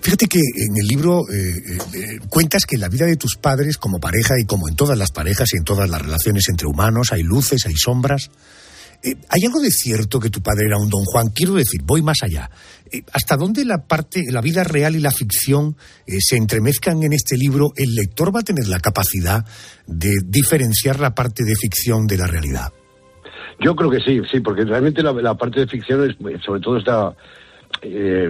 [0.00, 3.76] Fíjate que en el libro eh, eh, cuentas que en la vida de tus padres
[3.76, 7.12] como pareja y como en todas las parejas y en todas las relaciones entre humanos
[7.12, 8.30] hay luces, hay sombras.
[9.02, 11.28] Eh, ¿Hay algo de cierto que tu padre era un don Juan?
[11.28, 12.50] Quiero decir, voy más allá.
[12.90, 17.12] Eh, ¿Hasta dónde la parte, la vida real y la ficción eh, se entremezcan en
[17.12, 17.68] este libro?
[17.76, 19.44] ¿El lector va a tener la capacidad
[19.86, 22.72] de diferenciar la parte de ficción de la realidad?
[23.60, 27.06] Yo creo que sí, sí, porque realmente la, parte de ficción es, sobre todo está,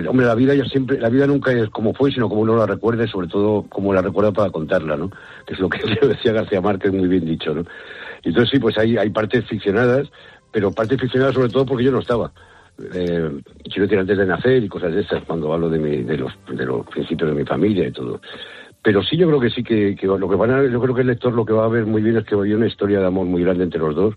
[0.09, 2.65] hombre, la vida ya siempre, la vida nunca es como fue, sino como uno la
[2.65, 5.11] recuerda y sobre todo como la recuerda para contarla, ¿no?
[5.47, 7.65] Que es lo que decía García Márquez muy bien dicho, ¿no?
[8.23, 10.09] Entonces sí, pues hay, hay partes ficcionadas,
[10.59, 12.33] pero partes ficcionadas sobre todo porque yo no estaba.
[12.93, 13.31] Eh,
[13.77, 16.67] decir, antes de nacer y cosas de esas, cuando hablo de, mi, de, los, de
[16.67, 18.21] los principios de mi familia y todo.
[18.83, 21.03] Pero sí, yo creo que sí que, que lo que van a, yo creo que
[21.03, 23.07] el lector lo que va a ver muy bien es que hay una historia de
[23.07, 24.15] amor muy grande entre los dos,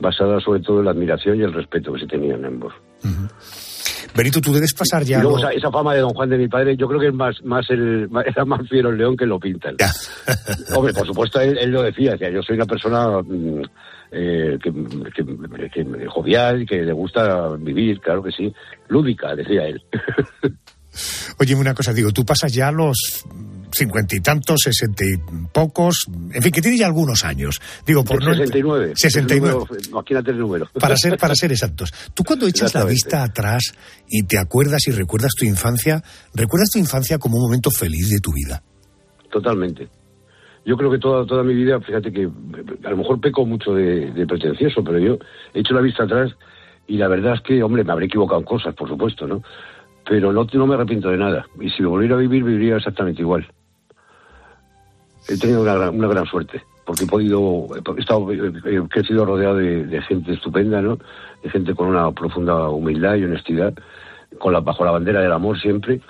[0.00, 2.74] basada sobre todo en la admiración y el respeto que se tenían ambos.
[3.04, 4.10] Uh -huh.
[4.16, 5.18] Benito, tú debes pasar ya.
[5.18, 7.08] Y luego lo- esa, esa fama de Don Juan de mi padre, yo creo que
[7.08, 9.76] es más, más el, era más fiero el león que lo pintan.
[10.74, 13.62] Hombre, por supuesto, él, él lo decía, decía, yo soy una persona mm,
[14.14, 18.52] eh, que, que- que- jovial, que le gusta vivir, claro que sí,
[18.88, 19.82] lúdica, decía él.
[21.38, 23.24] Oye, una cosa, digo, tú pasas ya los
[23.72, 25.16] cincuenta y tantos, sesenta y
[25.52, 27.60] pocos, en fin, que tienes ya algunos años.
[27.84, 28.32] Digo, por no...
[28.32, 28.92] 69.
[28.94, 29.64] 69.
[29.90, 30.68] No, aquí no el número.
[30.78, 31.92] Para ser, para ser exactos.
[32.14, 33.74] Tú cuando echas la vista atrás
[34.08, 38.20] y te acuerdas y recuerdas tu infancia, ¿recuerdas tu infancia como un momento feliz de
[38.20, 38.62] tu vida?
[39.32, 39.88] Totalmente.
[40.64, 42.28] Yo creo que toda, toda mi vida, fíjate que
[42.84, 45.18] a lo mejor peco mucho de, pretencioso, pero yo
[45.52, 46.34] he hecho la vista atrás
[46.86, 49.42] y la verdad es que, hombre, me habré equivocado en cosas, por supuesto, ¿no?
[50.08, 51.46] Pero no, no me arrepiento de nada.
[51.60, 53.46] Y si me volviera a vivir, viviría exactamente igual.
[55.28, 59.56] He tenido una gran, una gran suerte, porque he podido, he, estado, he crecido rodeado
[59.56, 60.98] de, de gente estupenda, ¿no?
[61.42, 63.74] De gente con una profunda humildad y honestidad,
[64.38, 66.00] con la, bajo la bandera del amor siempre.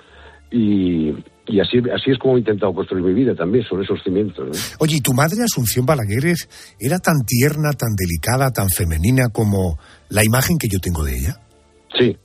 [0.51, 1.13] Y,
[1.47, 4.47] y así, así es como he intentado construir mi vida también, sobre esos cimientos.
[4.47, 4.53] ¿no?
[4.79, 6.35] Oye, ¿y tu madre, Asunción Balaguer,
[6.79, 9.77] era tan tierna, tan delicada, tan femenina como
[10.09, 11.35] la imagen que yo tengo de ella?
[11.97, 12.17] Sí,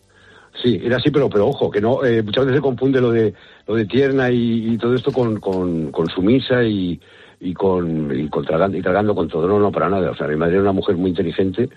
[0.62, 3.34] sí, era así, pero, pero ojo, que no, eh, muchas veces se confunde lo de,
[3.66, 6.98] lo de tierna y, y todo esto con, con, con sumisa y,
[7.40, 9.46] y con, y, con tragando, y tragando con todo.
[9.46, 10.10] No, no, para nada.
[10.10, 11.68] O sea, mi madre era una mujer muy inteligente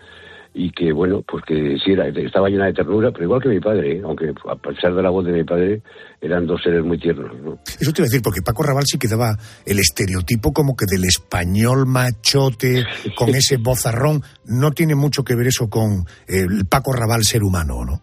[0.55, 3.59] y que, bueno, pues que sí, era, estaba llena de ternura, pero igual que mi
[3.59, 4.01] padre, ¿eh?
[4.05, 5.81] aunque a pesar de la voz de mi padre,
[6.21, 7.31] eran dos seres muy tiernos.
[7.41, 7.57] ¿no?
[7.79, 9.35] Eso te iba a decir, porque Paco Raval sí que daba
[9.65, 12.83] el estereotipo como que del español machote,
[13.17, 14.21] con ese bozarrón.
[14.45, 17.99] No tiene mucho que ver eso con el Paco Raval ser humano, ¿no?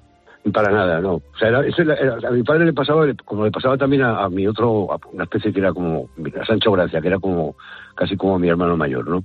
[0.53, 1.17] Para nada, no.
[1.17, 4.03] O sea, era- eso era- era- a mi padre le pasaba, como le pasaba también
[4.03, 6.09] a, a mi otro, a una especie que era como,
[6.41, 7.55] a Sancho Gracia, que era como,
[7.95, 9.23] casi como mi hermano mayor, ¿no?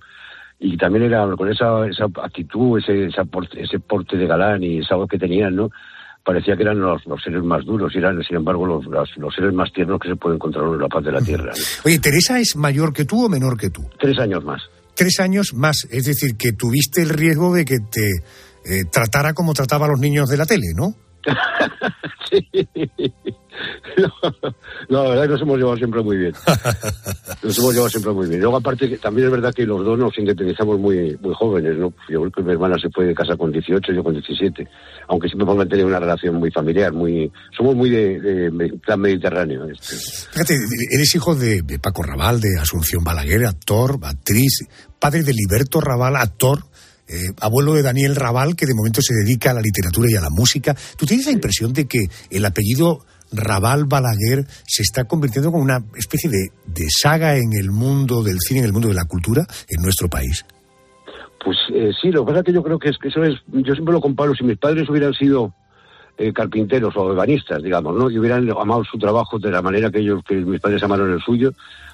[0.60, 4.80] Y también era con esa, esa actitud, ese, esa porte, ese porte de galán y
[4.80, 5.70] esa voz que tenían, ¿no?
[6.24, 9.36] Parecía que eran los, los seres más duros y eran, sin embargo, los, los, los
[9.36, 11.52] seres más tiernos que se puede encontrar en la paz de la tierra.
[11.56, 11.64] ¿no?
[11.86, 13.84] Oye, ¿Teresa es mayor que tú o menor que tú?
[14.00, 14.64] Tres años más.
[14.96, 18.24] Tres años más, es decir, que tuviste el riesgo de que te
[18.66, 20.96] eh, tratara como trataba a los niños de la tele, ¿no?
[22.32, 23.45] No,
[24.90, 26.34] no, la verdad es que nos hemos llevado siempre muy bien.
[27.44, 28.42] Nos hemos llevado siempre muy bien.
[28.42, 31.94] Luego, aparte, que también es verdad que los dos nos independizamos muy muy jóvenes, ¿no?
[32.10, 34.68] Yo creo que mi hermana se fue de casa con 18, yo con 17.
[35.10, 37.32] Aunque siempre hemos mantenido una relación muy familiar, muy...
[37.56, 39.66] Somos muy de, de, de plan mediterráneo.
[39.70, 39.96] este.
[40.32, 40.56] Fíjate,
[40.92, 44.66] eres hijo de, de Paco Raval, de Asunción Balaguer, actor, actriz,
[45.00, 46.64] padre de Liberto Raval, actor,
[47.08, 50.22] eh, abuelo de Daniel Raval, que de momento se dedica a la literatura y a
[50.22, 50.76] la música.
[50.98, 53.06] ¿Tú tienes la impresión de que el apellido
[53.38, 58.40] Raval Balaguer se está convirtiendo como una especie de, de saga en el mundo del
[58.40, 60.46] cine, en el mundo de la cultura en nuestro país?
[61.44, 63.36] Pues eh, sí, lo que pasa es que yo creo que, es, que eso es...
[63.48, 65.54] Yo siempre lo comparo, si mis padres hubieran sido
[66.18, 68.10] eh, carpinteros o ebanistas, digamos, ¿no?
[68.10, 71.22] Y hubieran amado su trabajo de la manera que ellos, que mis padres amaron el
[71.22, 71.52] suyo,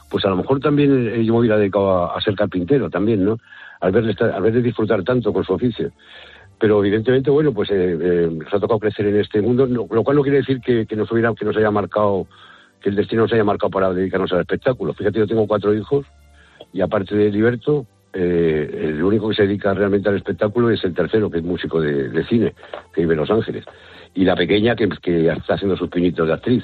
[0.09, 3.37] pues a lo mejor también eh, yo me hubiera dedicado a, ser carpintero también, ¿no?
[3.81, 5.91] Al verle, estar- al verle disfrutar tanto con su oficio.
[6.61, 10.15] Pero evidentemente, bueno, pues eh, eh, nos ha tocado crecer en este mundo, lo cual
[10.15, 12.27] no quiere decir que, nos hubiera, que nos haya marcado,
[12.79, 14.93] que el destino nos haya marcado para dedicarnos al espectáculo.
[14.93, 16.05] Fíjate, yo tengo cuatro hijos
[16.71, 20.93] y aparte de Liberto, eh, el único que se dedica realmente al espectáculo es el
[20.93, 22.53] tercero, que es músico de, cine,
[22.93, 23.65] que vive en Los Ángeles.
[24.13, 26.63] Y la pequeña, que, que está haciendo sus pinitos de actriz.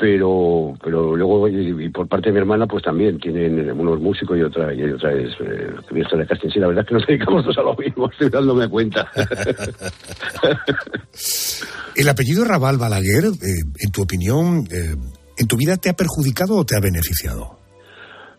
[0.00, 4.38] Pero pero luego, y, y por parte de mi hermana, pues también tienen unos músicos
[4.38, 6.48] y otra y otra es eh, de casting.
[6.48, 9.06] Sí, la verdad es que nos dedicamos todos a lo mismo, estoy dándome cuenta.
[11.96, 14.96] El apellido Raval Balaguer, eh, en tu opinión, eh,
[15.36, 17.60] ¿en tu vida te ha perjudicado o te ha beneficiado?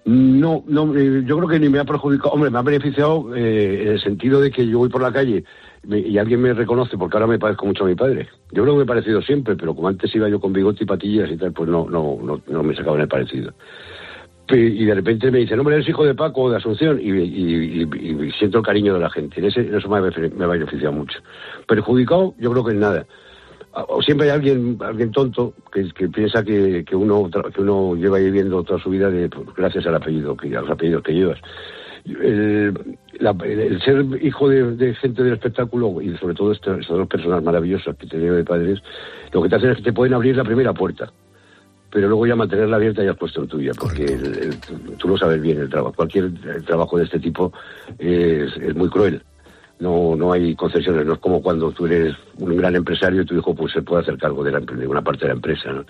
[0.06, 2.32] No, no, eh, yo creo que ni me ha perjudicado.
[2.32, 5.43] Hombre, me ha beneficiado eh, en el sentido de que yo voy por la calle
[5.88, 8.28] y alguien me reconoce porque ahora me parezco mucho a mi padre.
[8.52, 10.88] Yo creo que me he parecido siempre, pero como antes iba yo con bigote y
[10.88, 13.54] patillas y tal, pues no, no, no, no me sacaba en el parecido.
[14.50, 17.86] Y de repente me dicen, hombre, eres hijo de Paco o de Asunción, y,
[18.38, 19.39] siento el cariño de la gente.
[19.39, 21.20] En, ese- eso me ha, beneficiado mucho.
[21.67, 23.06] Perjudicado, yo creo que en nada.
[23.74, 28.17] O siempre hay alguien, alguien tonto que, que piensa que, que uno que uno lleva
[28.17, 31.39] viviendo toda su vida de, pues, gracias al apellido, que, a los apellidos que llevas.
[32.06, 36.98] El, la- el- ser hijo de, de gente del espectáculo y sobre todo estas, estas
[36.98, 38.80] dos personas maravillosas que tenía de padres,
[39.32, 41.12] lo que te hacen es que te pueden abrir la primera puerta,
[41.92, 45.18] pero luego ya mantenerla abierta ya has puesto en tuya, porque el- el- tú lo
[45.18, 47.52] sabes bien, el trabajo, cualquier eh, trabajo de este tipo
[48.00, 49.22] es, es muy cruel.
[49.80, 53.36] No, no hay concesiones, no es como cuando tú eres un gran empresario y tu
[53.36, 55.72] hijo pues se puede hacer cargo de, la- de una parte de la empresa.
[55.72, 55.86] ¿no?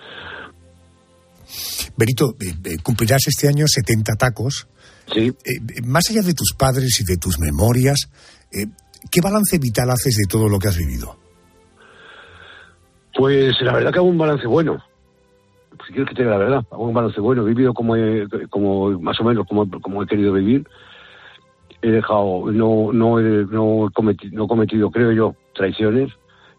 [1.96, 4.66] Benito, eh, eh, cumplirás este año 70 tacos.
[5.12, 5.28] Sí.
[5.28, 8.10] Eh, eh, más allá de tus padres y de tus memorias,
[8.50, 8.66] eh,
[9.10, 11.16] ¿qué balance vital haces de todo lo que has vivido?
[13.16, 14.82] Pues la verdad que hago un balance bueno.
[15.86, 17.42] Si quieres que te diga la verdad, hago un balance bueno.
[17.42, 20.66] He vivido como, he- como más o menos como, como he querido vivir.
[21.82, 26.10] He dejado, no, no, he, no, he cometido, no he cometido, creo yo, traiciones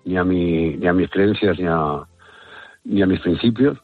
[0.06, 2.04] ni a mi, ni a mis creencias ni a,
[2.84, 3.78] ni a mis principios.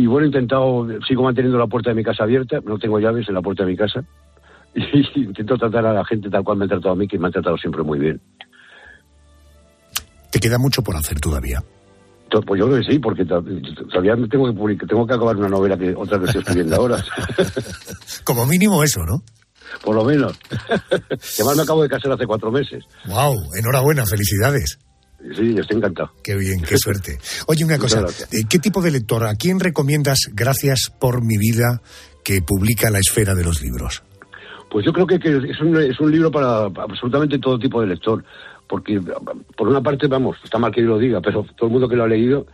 [0.00, 3.28] Y bueno, he intentado, sigo manteniendo la puerta de mi casa abierta, no tengo llaves
[3.28, 4.04] en la puerta de mi casa.
[4.74, 7.26] Y intento tratar a la gente tal cual me han tratado a mí, que me
[7.26, 8.20] han tratado siempre muy bien.
[10.30, 11.62] Te queda mucho por hacer todavía.
[12.30, 13.42] To- Pues yo creo que sí, porque to-
[13.90, 17.02] todavía tengo que publicar, tengo que acabar una novela que otra que estoy escribiendo ahora.
[18.24, 19.22] Como mínimo eso, ¿no?
[19.82, 20.38] Por lo menos.
[21.38, 22.84] Además me acabo de casar hace cuatro meses.
[23.06, 24.78] Wow, enhorabuena, felicidades.
[25.34, 26.12] Sí, estoy encantado.
[26.22, 27.18] Qué bien, qué suerte.
[27.46, 31.82] Oye, una cosa, eh, ¿qué tipo de lector, a quién recomiendas Gracias por mi vida
[32.22, 34.02] que publica La Esfera de los Libros?
[34.70, 37.88] Pues yo creo que, que es, un, es un libro para absolutamente todo tipo de
[37.88, 38.22] lector.
[38.68, 39.00] Porque,
[39.56, 41.96] por una parte, vamos, está mal que yo lo diga, pero todo el mundo que
[41.96, 42.46] lo ha leído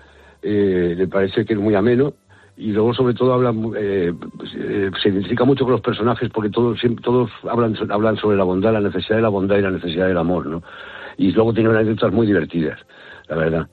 [0.43, 2.15] eh, le parece que es muy ameno.
[2.57, 6.51] Y luego, sobre todo, habla, eh, pues, eh, se identifica mucho con los personajes porque
[6.51, 9.73] todos, siempre, todos hablan, hablan sobre la bondad, la necesidad de la bondad y la
[9.73, 10.63] necesidad del amor, ¿no?
[11.17, 12.79] Y luego tiene unas anécdotas muy divertidas,
[13.29, 13.69] la verdad.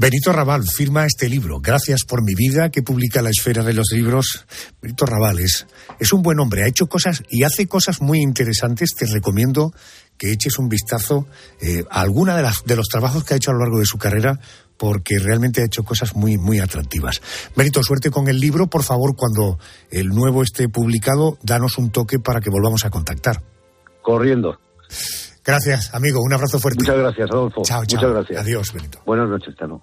[0.00, 3.88] Benito Raval firma este libro, Gracias por mi vida, que publica La Esfera de los
[3.92, 4.46] Libros.
[4.80, 5.66] Benito Raval es,
[5.98, 8.94] es un buen hombre, ha hecho cosas y hace cosas muy interesantes.
[8.94, 9.72] Te recomiendo
[10.16, 11.26] que eches un vistazo
[11.60, 13.86] eh, a alguna de, las, de los trabajos que ha hecho a lo largo de
[13.86, 14.38] su carrera,
[14.76, 17.20] porque realmente ha hecho cosas muy, muy atractivas.
[17.56, 18.68] Benito, suerte con el libro.
[18.68, 19.58] Por favor, cuando
[19.90, 23.42] el nuevo esté publicado, danos un toque para que volvamos a contactar.
[24.00, 24.60] Corriendo.
[25.48, 26.20] Gracias, amigo.
[26.20, 26.80] Un abrazo fuerte.
[26.80, 27.62] Muchas gracias, Adolfo.
[27.62, 27.98] Chao, chao.
[27.98, 28.40] Muchas gracias.
[28.42, 29.00] Adiós, Benito.
[29.06, 29.82] Buenas noches, luego.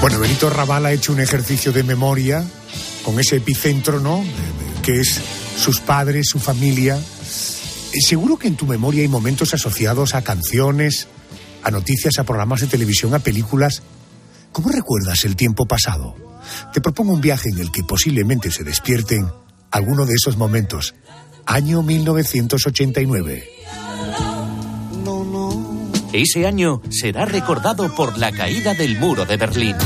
[0.00, 2.42] Bueno, Benito Raval ha hecho un ejercicio de memoria
[3.04, 4.24] con ese epicentro, ¿no?
[4.82, 5.20] Que es
[5.56, 6.96] sus padres, su familia.
[6.96, 11.06] Eh, Seguro que en tu memoria hay momentos asociados a canciones,
[11.62, 13.84] a noticias, a programas de televisión, a películas.
[14.58, 16.16] ¿Cómo recuerdas el tiempo pasado?
[16.72, 19.30] Te propongo un viaje en el que posiblemente se despierten
[19.70, 20.96] alguno de esos momentos.
[21.46, 23.48] Año 1989.
[26.12, 29.76] Ese año será recordado por la caída del muro de Berlín.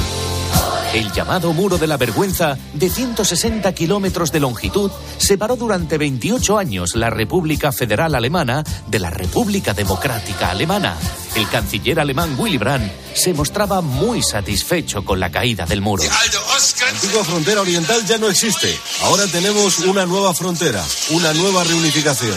[0.94, 6.96] El llamado Muro de la Vergüenza, de 160 kilómetros de longitud, separó durante 28 años
[6.96, 10.96] la República Federal Alemana de la República Democrática Alemana.
[11.34, 16.02] El canciller alemán Willy Brandt se mostraba muy satisfecho con la caída del muro.
[16.04, 18.76] La antigua frontera oriental ya no existe.
[19.02, 22.36] Ahora tenemos una nueva frontera, una nueva reunificación.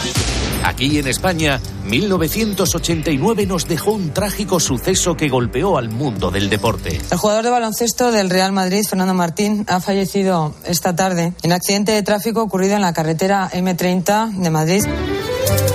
[0.64, 7.00] Aquí en España, 1989 nos dejó un trágico suceso que golpeó al mundo del deporte.
[7.12, 11.92] El jugador de baloncesto del Real Madrid, Fernando Martín, ha fallecido esta tarde en accidente
[11.92, 14.86] de tráfico ocurrido en la carretera M30 de Madrid.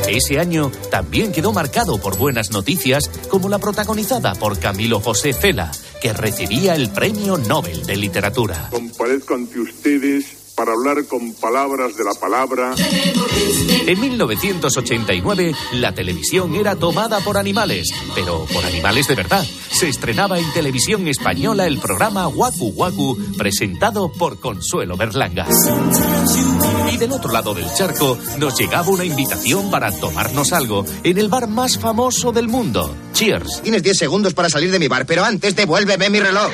[0.08, 5.70] Ese año también quedó marcado por buenas noticias, como la protagonizada por Camilo José Cela,
[6.00, 8.68] que recibía el Premio Nobel de Literatura.
[8.70, 12.74] Comparezco ante ustedes para hablar con palabras de la palabra.
[13.86, 19.42] En 1989, la televisión era tomada por animales, pero por animales de verdad.
[19.70, 25.46] Se estrenaba en televisión española el programa Waku Waku, presentado por Consuelo Berlanga.
[26.92, 31.28] Y del otro lado del charco, nos llegaba una invitación para tomarnos algo en el
[31.30, 33.62] bar más famoso del mundo, Cheers.
[33.62, 36.50] Tienes 10 segundos para salir de mi bar, pero antes devuélveme mi reloj.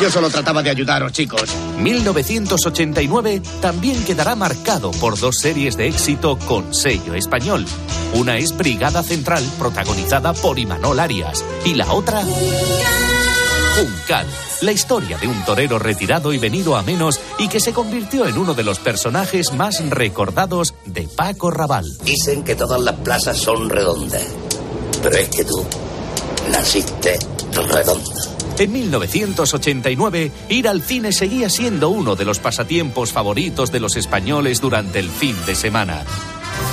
[0.00, 1.48] Yo solo trataba de ayudaros, chicos.
[1.78, 7.64] 1989 también quedará marcado por dos series de éxito con sello español.
[8.14, 12.22] Una es Brigada Central, protagonizada por Imanol Arias, y la otra...
[13.74, 14.26] Juncal,
[14.62, 18.38] la historia de un torero retirado y venido a menos y que se convirtió en
[18.38, 21.84] uno de los personajes más recordados de Paco Raval.
[22.04, 24.24] Dicen que todas las plazas son redondas,
[25.02, 25.64] pero es que tú
[26.50, 27.18] naciste
[27.52, 28.34] redonda.
[28.58, 34.60] En 1989, ir al cine seguía siendo uno de los pasatiempos favoritos de los españoles
[34.60, 36.04] durante el fin de semana.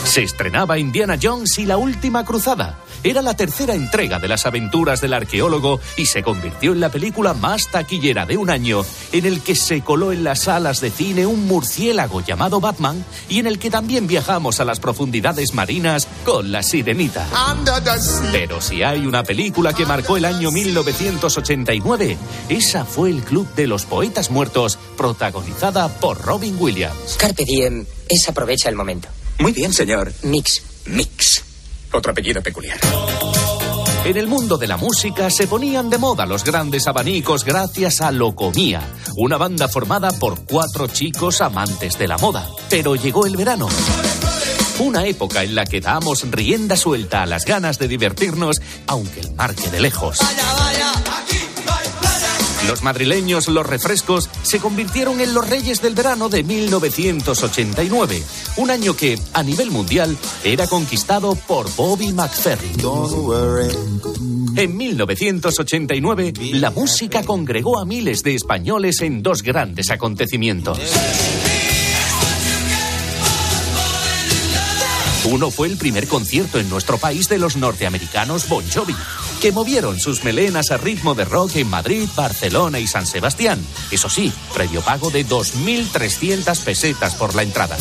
[0.05, 2.78] Se estrenaba Indiana Jones y la Última Cruzada.
[3.04, 7.34] Era la tercera entrega de las aventuras del arqueólogo y se convirtió en la película
[7.34, 11.26] más taquillera de un año, en el que se coló en las salas de cine
[11.26, 16.52] un murciélago llamado Batman y en el que también viajamos a las profundidades marinas con
[16.52, 17.28] la sirenita.
[18.32, 22.18] Pero si hay una película que marcó el año 1989,
[22.49, 27.18] esa fue El Club de los Poetas Muertos, protagonizada por Robin Williams.
[27.18, 29.08] Carpe diem es aprovecha el momento.
[29.39, 30.14] Muy bien, señor.
[30.24, 30.62] Mix.
[30.86, 31.51] Mix.
[31.94, 32.80] Otro apellido peculiar.
[34.04, 38.12] En el mundo de la música se ponían de moda los grandes abanicos gracias a
[38.12, 38.82] Locomía,
[39.16, 42.48] una banda formada por cuatro chicos amantes de la moda.
[42.70, 43.68] Pero llegó el verano.
[44.80, 49.32] Una época en la que damos rienda suelta a las ganas de divertirnos, aunque el
[49.36, 50.18] mar quede lejos.
[52.72, 58.24] Los madrileños Los Refrescos se convirtieron en los reyes del verano de 1989,
[58.55, 62.78] un año que, a nivel mundial, era conquistado por Bobby McFerrin.
[64.55, 70.80] En 1989, la música congregó a miles de españoles en dos grandes acontecimientos.
[75.26, 78.95] Uno fue el primer concierto en nuestro país de los norteamericanos Bon Jovi,
[79.42, 83.60] que movieron sus melenas a ritmo de rock en Madrid, Barcelona y San Sebastián.
[83.89, 87.76] Eso sí, previo pago de 2.300 pesetas por la entrada.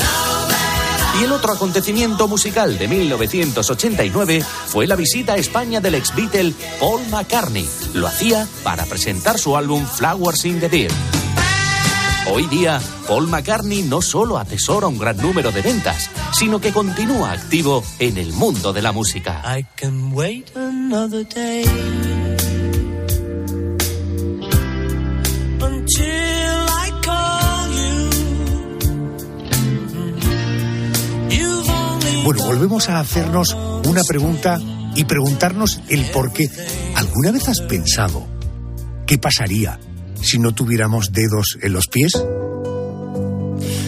[1.21, 6.55] Y el otro acontecimiento musical de 1989 fue la visita a España del ex Beatle
[6.81, 7.69] Paul McCartney.
[7.93, 11.20] Lo hacía para presentar su álbum Flowers in the Beer.
[12.29, 17.33] Hoy día, Paul McCartney no solo atesora un gran número de ventas, sino que continúa
[17.33, 19.43] activo en el mundo de la música.
[19.45, 21.65] I can wait another day
[25.61, 28.11] until I call you.
[31.31, 33.57] You've only Bueno, volvemos a hacernos
[33.87, 34.61] una pregunta
[34.95, 36.49] y preguntarnos el por qué.
[36.95, 38.27] ¿Alguna vez has pensado
[39.07, 39.81] qué pasaría
[40.23, 42.13] si no tuviéramos dedos en los pies?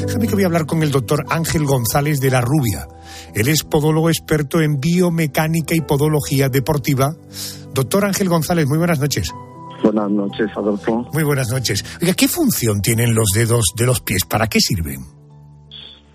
[0.07, 2.87] Déjame que voy a hablar con el doctor Ángel González de la Rubia.
[3.35, 7.15] Él es podólogo experto en biomecánica y podología deportiva.
[7.73, 9.33] Doctor Ángel González, muy buenas noches.
[9.83, 11.09] Buenas noches, Adolfo.
[11.13, 11.85] Muy buenas noches.
[12.01, 14.25] Oiga, ¿qué función tienen los dedos de los pies?
[14.25, 15.01] ¿Para qué sirven?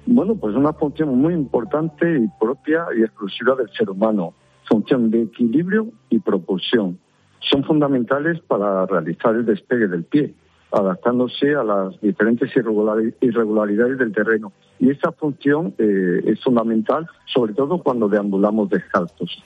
[0.05, 4.33] Bueno, pues una función muy importante y propia y exclusiva del ser humano.
[4.69, 6.99] Función de equilibrio y propulsión.
[7.39, 10.33] Son fundamentales para realizar el despegue del pie,
[10.71, 14.51] adaptándose a las diferentes irregulari- irregularidades del terreno.
[14.79, 19.41] Y esa función eh, es fundamental, sobre todo cuando deambulamos descalzos.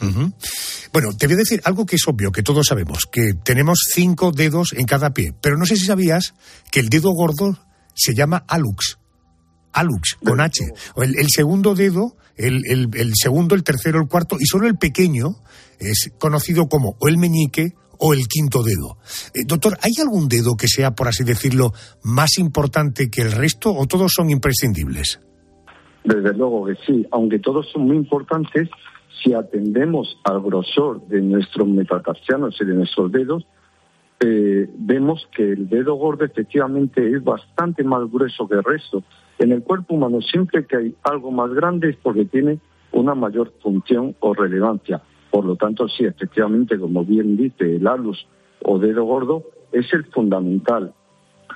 [0.94, 4.32] Bueno, te voy a decir algo que es obvio, que todos sabemos, que tenemos cinco
[4.32, 6.34] dedos en cada pie, pero no sé si sabías
[6.72, 7.58] que el dedo gordo
[7.94, 8.98] se llama alux.
[9.74, 10.66] Alux, con H.
[10.98, 12.64] El, el segundo dedo, el-
[12.94, 15.36] el segundo, el tercero, el cuarto, y solo el pequeño
[15.80, 18.98] es conocido como o el meñique o el quinto dedo.
[19.34, 21.72] Eh, doctor, ¿hay algún dedo que sea, por así decirlo,
[22.04, 25.22] más importante que el resto o todos son imprescindibles?
[26.04, 28.70] Desde luego que sí, aunque todos son muy importantes,
[29.24, 33.46] si atendemos al grosor de nuestros metatarsianos y de nuestros dedos,
[34.20, 39.04] eh, vemos que el dedo gordo efectivamente es bastante más grueso que el resto.
[39.38, 42.60] En el cuerpo humano siempre que hay algo más grande es porque tiene
[42.92, 45.02] una mayor función o relevancia.
[45.32, 48.28] Por lo tanto, sí, efectivamente, como bien dice el alus
[48.64, 50.94] o dedo gordo, es el fundamental.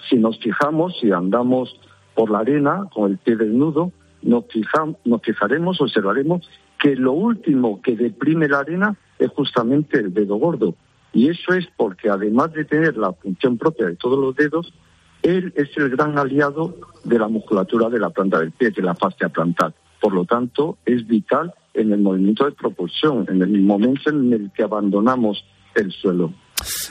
[0.09, 1.77] Si nos fijamos, si andamos
[2.15, 6.49] por la arena con el pie desnudo, nos, fijam- nos fijaremos, observaremos
[6.79, 10.75] que lo último que deprime la arena es justamente el dedo gordo.
[11.13, 14.73] Y eso es porque además de tener la función propia de todos los dedos,
[15.21, 18.95] él es el gran aliado de la musculatura de la planta del pie, de la
[18.95, 19.73] fascia plantar.
[20.01, 24.51] Por lo tanto, es vital en el movimiento de propulsión, en el momento en el
[24.51, 25.43] que abandonamos
[25.75, 26.33] el suelo.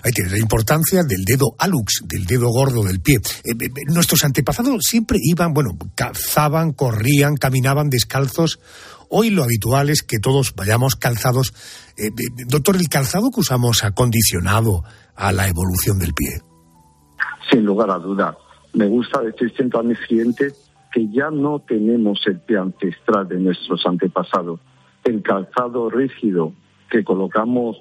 [0.05, 3.17] Ahí tienes la importancia del dedo alux, del dedo gordo del pie.
[3.17, 8.61] Eh, eh, eh, nuestros antepasados siempre iban, bueno, calzaban, corrían, caminaban descalzos.
[9.09, 11.55] Hoy lo habitual es que todos vayamos calzados.
[11.97, 12.11] Eh,
[12.49, 14.83] doctor, ¿el calzado que usamos ha condicionado
[15.15, 16.41] a la evolución del pie?
[17.51, 18.37] Sin lugar a dudas.
[18.75, 20.55] Me gusta decir siempre a mis clientes
[20.93, 24.61] que ya no tenemos el pie ancestral de nuestros antepasados.
[25.05, 26.53] El calzado rígido
[26.91, 27.77] que colocamos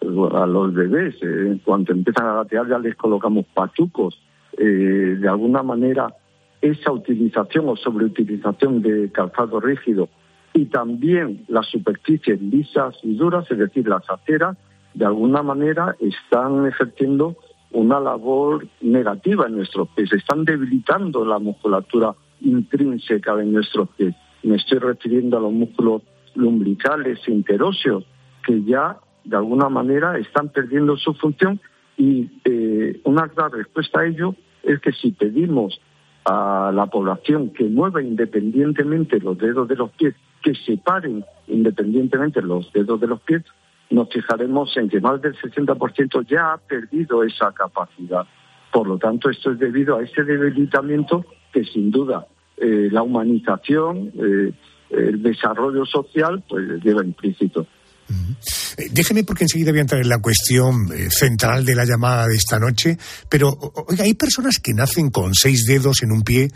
[0.00, 4.20] eh, a los bebés, eh, cuando empiezan a gatear ya les colocamos patucos.
[4.56, 6.14] Eh, de alguna manera,
[6.60, 10.08] esa utilización o sobreutilización de calzado rígido
[10.54, 14.56] y también las superficies lisas y duras, es decir, las aceras,
[14.94, 17.36] de alguna manera están ejerciendo
[17.70, 24.14] una labor negativa en nuestros pies, están debilitando la musculatura intrínseca de nuestros pies.
[24.42, 26.02] Me estoy refiriendo a los músculos
[26.38, 28.04] lumbricales interóseos,
[28.46, 31.60] que ya de alguna manera están perdiendo su función
[31.96, 35.80] y eh, una clara respuesta a ello es que si pedimos
[36.24, 42.72] a la población que mueva independientemente los dedos de los pies, que separen independientemente los
[42.72, 43.42] dedos de los pies,
[43.90, 48.26] nos fijaremos en que más del 60% ya ha perdido esa capacidad.
[48.72, 52.26] Por lo tanto, esto es debido a ese debilitamiento que sin duda
[52.58, 54.52] eh, la humanización, eh,
[54.90, 57.66] el desarrollo social, pues lleva implícito.
[58.78, 62.26] Eh, Déjeme porque enseguida voy a entrar en la cuestión eh, central de la llamada
[62.26, 62.96] de esta noche,
[63.28, 63.48] pero
[63.88, 66.48] oiga, hay personas que nacen con seis dedos en un pie.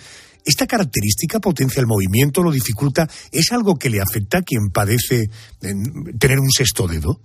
[0.45, 3.07] ¿Esta característica potencia el movimiento, lo dificulta?
[3.31, 5.25] ¿Es algo que le afecta a quien padece
[5.63, 5.75] eh,
[6.19, 7.21] tener un sexto dedo?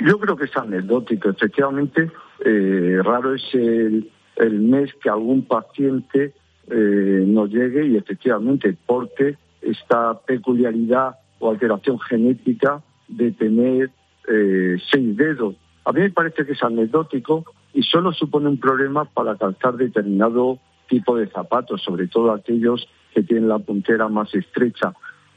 [0.00, 1.30] Yo creo que es anecdótico.
[1.30, 2.10] Efectivamente,
[2.44, 6.34] eh, raro es el, el mes que algún paciente
[6.66, 13.90] nos llegue y efectivamente porte esta peculiaridad o alteración genética de tener
[14.28, 15.56] eh, seis dedos.
[15.84, 20.58] A mí me parece que es anecdótico y solo supone un problema para calzar determinado
[20.88, 24.92] tipo de zapatos, sobre todo aquellos que tienen la puntera más estrecha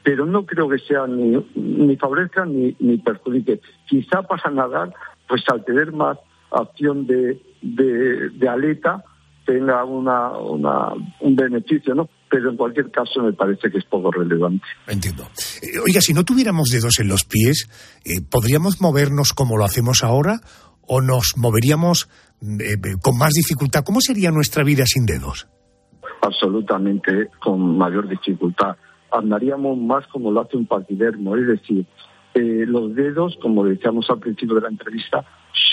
[0.08, 3.60] pero no creo que sea ni, favorezca ni, perjudique.
[3.86, 4.94] Quizá para nadar,
[5.28, 6.16] pues al tener más
[6.50, 9.04] acción de, de, de aleta,
[9.44, 12.08] tenga un beneficio, ¿no?
[12.30, 14.64] Pero en cualquier caso me parece que es poco relevante.
[14.86, 15.24] Entiendo.
[15.62, 17.68] Eh, Oiga, si no tuviéramos dedos en los pies,
[18.04, 20.40] eh, ¿podríamos movernos como lo hacemos ahora
[20.82, 22.08] o nos moveríamos
[22.40, 23.84] mm, eh, con más dificultad?
[23.84, 25.48] ¿Cómo sería nuestra vida sin dedos?
[26.20, 28.76] absolutamente con mayor dificultad.
[29.10, 31.86] Andaríamos más como lo hace un paquidermo, es decir,
[32.34, 35.24] los dedos, como decíamos al principio de la entrevista,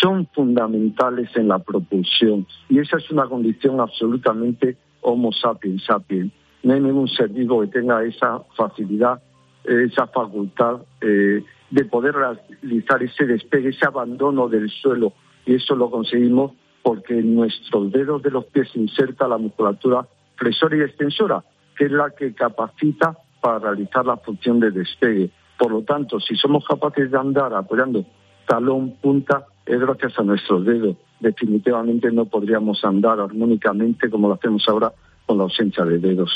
[0.01, 6.31] son fundamentales en la propulsión y esa es una condición absolutamente homo sapiens sapiens.
[6.65, 9.21] No hay ningún ser vivo que tenga esa facilidad,
[9.63, 15.13] esa facultad eh, de poder realizar ese despegue, ese abandono del suelo
[15.45, 20.07] y eso lo conseguimos porque nuestros dedos de los pies se inserta la musculatura
[20.37, 21.43] flexora y extensora,
[21.77, 25.29] que es la que capacita para realizar la función de despegue.
[25.59, 28.03] Por lo tanto, si somos capaces de andar apoyando
[28.47, 30.97] talón, punta, es gracias a nuestros dedos.
[31.19, 34.91] Definitivamente no podríamos andar armónicamente como lo hacemos ahora
[35.25, 36.31] con la ausencia de dedos.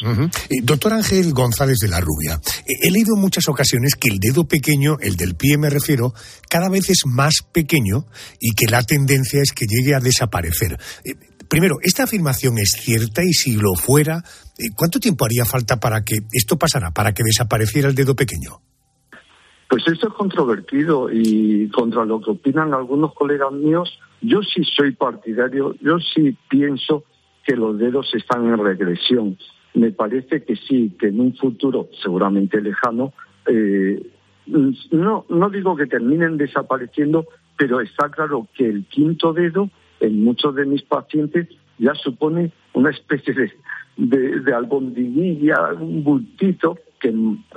[0.49, 4.19] Eh, doctor Ángel González de la Rubia, eh, he leído en muchas ocasiones que el
[4.19, 6.13] dedo pequeño, el del pie me refiero,
[6.49, 8.05] cada vez es más pequeño
[8.39, 10.77] y que la tendencia es que llegue a desaparecer.
[11.03, 11.13] Eh,
[11.47, 14.23] primero, ¿esta afirmación es cierta y si lo fuera,
[14.75, 18.61] cuánto tiempo haría falta para que esto pasara, para que desapareciera el dedo pequeño?
[19.69, 24.95] Pues esto es controvertido y contra lo que opinan algunos colegas míos, yo sí soy
[24.95, 27.03] partidario, yo sí pienso
[27.49, 29.35] que los dedos están en regresión.
[29.73, 33.11] Me parece que sí, que en un futuro seguramente lejano,
[33.47, 33.99] eh,
[34.91, 37.25] no, no digo que terminen desapareciendo,
[37.57, 39.67] pero está claro que el quinto dedo
[39.99, 41.47] en muchos de mis pacientes
[41.79, 43.51] ya supone una especie de,
[43.97, 44.55] de,
[45.79, 47.11] un bultito que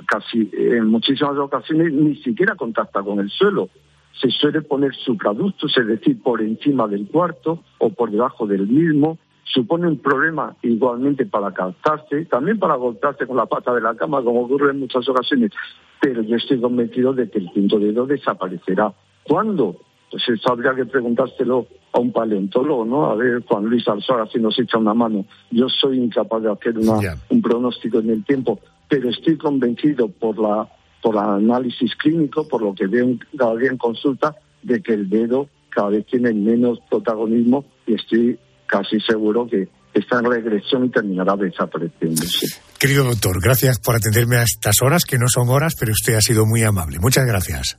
[0.07, 3.69] casi en muchísimas ocasiones ni siquiera contacta con el suelo.
[4.19, 9.19] Se suele poner supraductos, es decir, por encima del cuarto o por debajo del mismo.
[9.45, 14.23] Supone un problema igualmente para calzarse, también para golpearse con la pata de la cama,
[14.23, 15.51] como ocurre en muchas ocasiones.
[16.01, 18.93] Pero yo estoy convencido de que el quinto dedo desaparecerá.
[19.23, 19.77] ¿Cuándo?
[20.09, 23.05] Pues eso habría que preguntárselo a un paleontólogo, ¿no?
[23.07, 25.25] A ver, Juan Luis Alzuaga, si nos echa una mano.
[25.51, 30.39] Yo soy incapaz de hacer una, un pronóstico en el tiempo, pero estoy convencido por
[30.39, 30.67] la
[31.03, 35.09] por el análisis clínico, por lo que veo cada día en consulta, de que el
[35.09, 38.39] dedo cada vez tiene menos protagonismo y estoy
[38.73, 42.23] casi seguro que está en regresión y terminará desapareciendo.
[42.23, 42.47] sí.
[42.79, 46.21] Querido doctor, gracias por atenderme a estas horas, que no son horas, pero usted ha
[46.21, 46.97] sido muy amable.
[46.99, 47.77] Muchas gracias.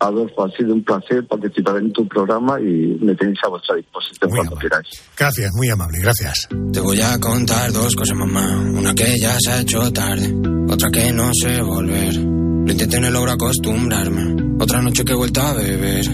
[0.00, 4.30] Adolfo, ha sido un placer participar en tu programa y me tenéis a vuestra disposición
[4.30, 4.88] cuando queráis.
[5.16, 6.48] Gracias, muy amable, gracias.
[6.72, 8.58] Te voy a contar dos cosas, mamá.
[8.76, 10.34] Una que ya se ha hecho tarde,
[10.68, 12.16] otra que no sé volver.
[12.16, 14.34] Lo intenté y no logro acostumbrarme.
[14.60, 16.04] Otra noche que he vuelto a beber,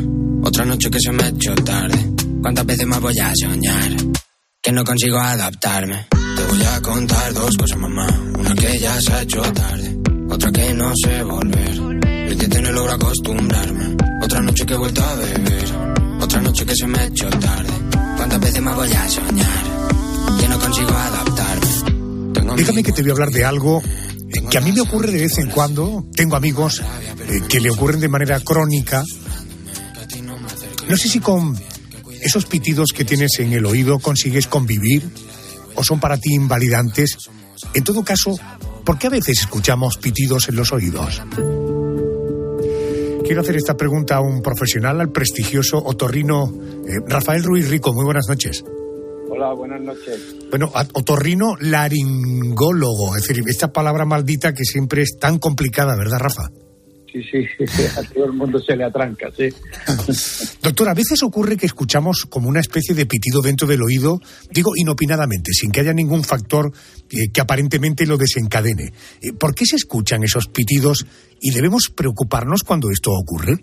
[0.43, 2.13] otra noche que se me ha hecho tarde.
[2.43, 4.18] ¿Cuántas veces más voy a soñar?
[4.69, 6.09] Que no consigo adaptarme.
[6.11, 8.07] Te voy a contar dos cosas, mamá.
[8.39, 9.97] Una que ya se ha hecho tarde,
[10.29, 11.75] otra que no sé volver.
[12.31, 13.97] Intenté y no logro acostumbrarme.
[14.23, 15.65] Otra noche que he vuelto a beber,
[16.21, 17.73] otra noche que se me ha hecho tarde.
[18.19, 19.65] ¿Cuántas veces más voy a soñar?
[20.39, 22.57] Que no consigo adaptarme.
[22.57, 23.83] Déjame que te voy a hablar de algo
[24.51, 26.05] que a mí me ocurre de vez en cuando.
[26.15, 26.83] Tengo amigos
[27.27, 29.03] eh, que le ocurren de manera crónica.
[30.87, 31.59] No sé si con
[32.23, 35.09] esos pitidos que tienes en el oído consigues convivir
[35.75, 37.17] o son para ti invalidantes.
[37.75, 38.37] En todo caso,
[38.85, 41.23] ¿por qué a veces escuchamos pitidos en los oídos?
[43.25, 46.51] Quiero hacer esta pregunta a un profesional, al prestigioso otorrino
[46.87, 47.93] eh, Rafael Ruiz Rico.
[47.93, 48.65] Muy buenas noches.
[49.29, 50.35] Hola, buenas noches.
[50.51, 56.51] Bueno, otorrino laringólogo, es decir, esta palabra maldita que siempre es tan complicada, ¿verdad, Rafa?
[57.11, 57.47] Sí, sí,
[57.97, 59.49] a todo el mundo se le atranca, sí.
[60.63, 64.73] Doctor, a veces ocurre que escuchamos como una especie de pitido dentro del oído, digo
[64.77, 66.71] inopinadamente, sin que haya ningún factor
[67.11, 68.93] eh, que aparentemente lo desencadene.
[69.23, 71.07] Eh, ¿Por qué se escuchan esos pitidos
[71.41, 73.55] y debemos preocuparnos cuando esto ocurre?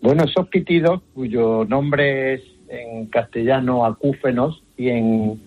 [0.00, 5.40] Bueno, esos pitidos, cuyo nombre es en castellano acúfenos y en,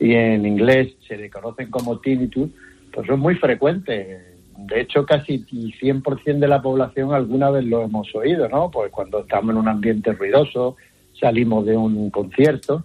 [0.00, 2.50] y en inglés se le conocen como tinnitus,
[2.92, 4.31] pues son muy frecuentes.
[4.66, 8.70] De hecho, casi 100% de la población alguna vez lo hemos oído, ¿no?
[8.70, 10.76] Pues cuando estamos en un ambiente ruidoso,
[11.18, 12.84] salimos de un concierto,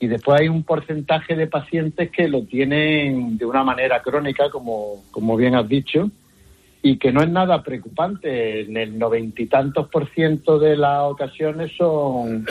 [0.00, 5.02] y después hay un porcentaje de pacientes que lo tienen de una manera crónica, como,
[5.10, 6.10] como bien has dicho,
[6.82, 8.60] y que no es nada preocupante.
[8.60, 12.46] En el noventa y tantos por ciento de las ocasiones son,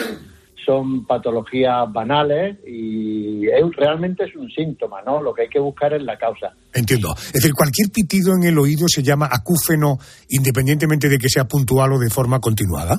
[0.67, 5.21] son patologías banales y es- realmente es un síntoma, ¿no?
[5.23, 6.53] Lo que hay que buscar es la causa.
[6.73, 7.15] Entiendo.
[7.17, 9.97] Es decir, cualquier pitido en el oído se llama acúfeno
[10.29, 12.97] independientemente de que sea puntual o de forma continuada.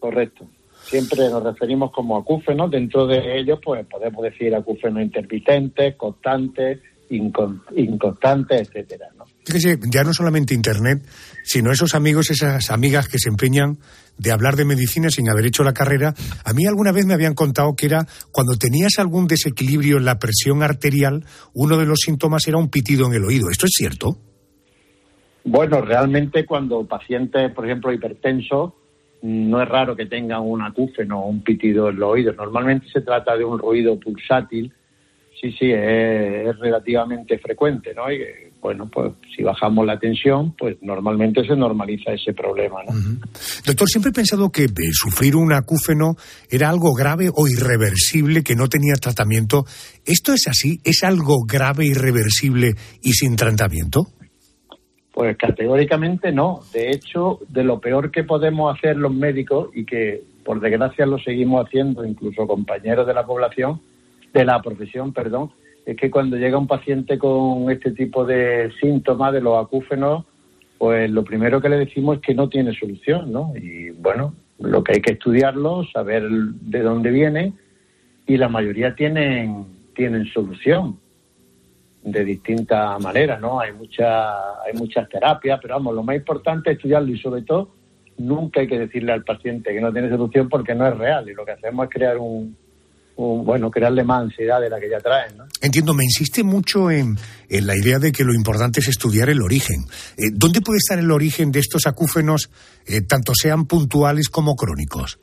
[0.00, 0.46] Correcto.
[0.86, 2.70] Siempre nos referimos como acúfenos.
[2.70, 9.24] Dentro de ellos, pues podemos decir acúfenos intermitentes, constantes, incon- inconstantes, etcétera, ¿no?
[9.46, 11.02] Fíjese, ya no solamente Internet,
[11.42, 13.78] sino esos amigos, esas amigas que se empeñan
[14.18, 16.14] de hablar de medicina sin haber hecho la carrera.
[16.44, 20.18] A mí alguna vez me habían contado que era cuando tenías algún desequilibrio en la
[20.18, 23.50] presión arterial, uno de los síntomas era un pitido en el oído.
[23.50, 24.18] ¿Esto es cierto?
[25.44, 28.72] Bueno, realmente cuando pacientes, por ejemplo, hipertensos,
[29.22, 32.36] no es raro que tengan un acúfeno o un pitido en los oídos.
[32.36, 34.72] Normalmente se trata de un ruido pulsátil.
[35.44, 38.10] Sí, sí, es, es relativamente frecuente, ¿no?
[38.10, 38.24] Y,
[38.62, 42.94] bueno, pues si bajamos la tensión, pues normalmente se normaliza ese problema, ¿no?
[43.66, 46.16] Doctor, siempre he pensado que eh, sufrir un acúfeno
[46.48, 49.66] era algo grave o irreversible que no tenía tratamiento.
[50.06, 50.80] ¿Esto es así?
[50.82, 52.72] ¿Es algo grave, irreversible
[53.02, 54.06] y sin tratamiento?
[55.12, 56.60] Pues categóricamente no.
[56.72, 61.18] De hecho, de lo peor que podemos hacer los médicos y que por desgracia lo
[61.18, 63.82] seguimos haciendo incluso compañeros de la población,
[64.34, 65.52] de la profesión, perdón,
[65.86, 70.24] es que cuando llega un paciente con este tipo de síntomas de los acúfenos,
[70.76, 73.52] pues lo primero que le decimos es que no tiene solución, ¿no?
[73.56, 77.52] Y bueno, lo que hay que estudiarlo, saber de dónde viene
[78.26, 80.98] y la mayoría tienen tienen solución
[82.02, 83.60] de distintas maneras, ¿no?
[83.60, 87.70] Hay mucha, hay muchas terapias, pero vamos, lo más importante es estudiarlo y sobre todo
[88.18, 91.34] nunca hay que decirle al paciente que no tiene solución porque no es real y
[91.34, 92.56] lo que hacemos es crear un,
[93.16, 95.44] bueno, crearle más ansiedad de la que ya traen, ¿no?
[95.60, 97.16] Entiendo, me insiste mucho en,
[97.48, 99.84] en la idea de que lo importante es estudiar el origen.
[100.16, 102.50] Eh, ¿Dónde puede estar el origen de estos acúfenos,
[102.86, 105.20] eh, tanto sean puntuales como crónicos?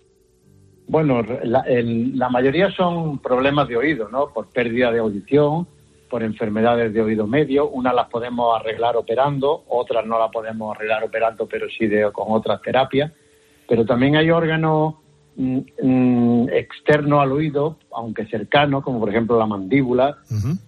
[0.87, 4.27] Bueno, la, el- la mayoría son problemas de oído, ¿no?
[4.33, 5.67] Por pérdida de audición,
[6.09, 7.69] por enfermedades de oído medio.
[7.69, 12.25] Unas las podemos arreglar operando, otras no las podemos arreglar operando, pero sí de, con
[12.29, 13.11] otras terapias.
[13.69, 14.95] Pero también hay órganos
[15.35, 20.17] mm, mm, externos al oído, aunque cercanos, como por ejemplo la mandíbula,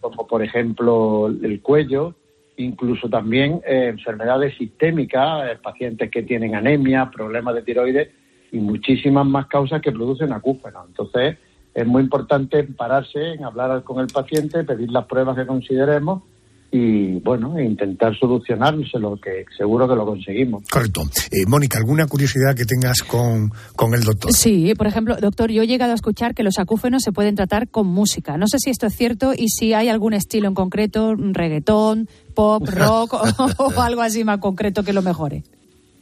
[0.02, 2.16] como por ejemplo el cuello,
[2.58, 8.10] incluso también eh, enfermedades sistémicas, eh, pacientes que tienen anemia, problemas de tiroides
[8.52, 10.88] y muchísimas más causas que producen acúfenos.
[10.88, 11.38] Entonces,
[11.74, 16.22] es muy importante pararse en hablar con el paciente, pedir las pruebas que consideremos
[16.76, 20.64] y, bueno, intentar solucionárselo, que seguro que lo conseguimos.
[20.72, 21.02] Correcto.
[21.32, 24.34] Eh, Mónica, ¿alguna curiosidad que tengas con, con el doctor?
[24.34, 27.68] Sí, por ejemplo, doctor, yo he llegado a escuchar que los acúfenos se pueden tratar
[27.70, 28.38] con música.
[28.38, 32.68] No sé si esto es cierto y si hay algún estilo en concreto, reggaetón, pop,
[32.68, 35.44] rock o, o algo así más concreto que lo mejore.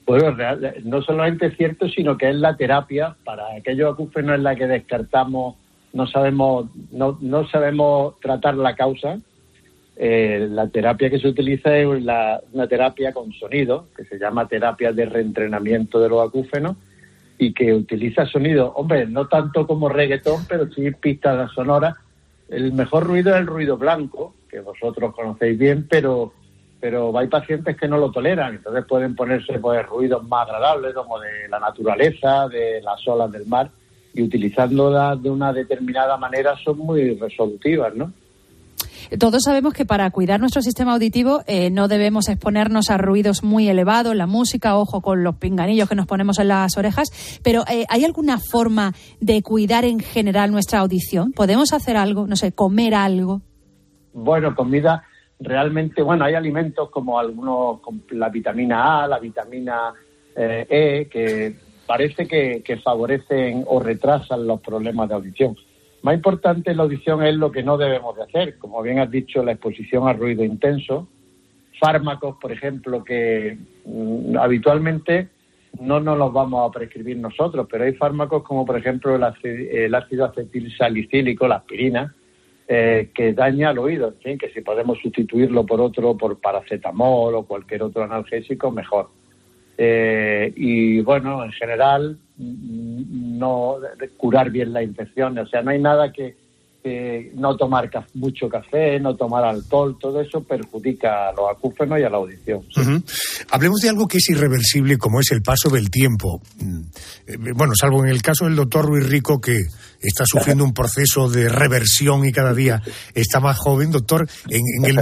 [0.08, 4.44] Bueno, real- no solamente es cierto, sino que es la terapia para aquellos acúfenos en
[4.44, 5.56] la que descartamos,
[5.94, 9.18] no sabemos, no, no sabemos tratar la causa.
[10.04, 14.48] Eh, la terapia que se utiliza es la- una terapia con sonido, que se llama
[14.48, 16.76] terapia de reentrenamiento de los acúfenos,
[17.38, 21.94] y que utiliza sonido, hombre, no tanto como reggaetón, pero sí pistas sonoras.
[22.50, 26.34] El mejor ruido es el ruido blanco, que vosotros conocéis bien, pero
[26.80, 31.20] pero hay pacientes que no lo toleran, entonces pueden ponerse pues ruidos más agradables como
[31.20, 33.70] de la naturaleza, de las olas del mar
[34.16, 38.12] y utilizándolas de una determinada manera son muy resolutivas, ¿no?
[39.20, 43.68] Todos sabemos que para cuidar nuestro sistema auditivo eh, no debemos exponernos a ruidos muy
[43.68, 47.86] elevados, la música, ojo con los pinganillos que nos ponemos en las orejas, pero eh,
[47.90, 51.34] ¿hay alguna forma de cuidar en general nuestra audición?
[51.34, 53.42] ¿Podemos hacer algo, no sé, comer algo?
[54.14, 55.04] Bueno, comida
[55.42, 57.82] realmente, bueno, hay alimentos como algunos,
[58.12, 59.94] la vitamina A, la vitamina
[60.34, 61.56] eh, E, que
[61.86, 65.58] parece que, que favorecen o retrasan los problemas de audición.
[66.02, 69.12] Más importante en la audición es lo que no debemos de hacer, como bien has
[69.12, 71.08] dicho, la exposición a ruido intenso,
[71.80, 75.30] fármacos, por ejemplo, que mm, habitualmente
[75.80, 79.96] no nos los vamos a prescribir nosotros, pero hay fármacos como, por ejemplo, el, el
[79.96, 82.14] ácido acetil salicílico, la aspirina,
[82.68, 87.36] eh, que daña al oído, en fin, que si podemos sustituirlo por otro, por paracetamol
[87.36, 89.10] o cualquier otro analgésico, mejor.
[89.78, 93.78] Eh, y bueno, en general, no
[94.18, 95.38] curar bien la infección.
[95.38, 96.36] O sea, no hay nada que,
[96.84, 102.00] que no tomar ca- mucho café, no tomar alcohol, todo eso perjudica a los acúfenos
[102.00, 102.62] y a la audición.
[103.52, 106.42] Hablemos de algo que es irreversible, como es el paso del tiempo.
[106.60, 106.82] Mm,
[107.28, 109.58] eh, Bueno, salvo en el caso del doctor Ruiz Rico, que
[110.02, 112.82] está sufriendo un proceso de reversión y cada día
[113.14, 114.98] está más joven, doctor, en, el,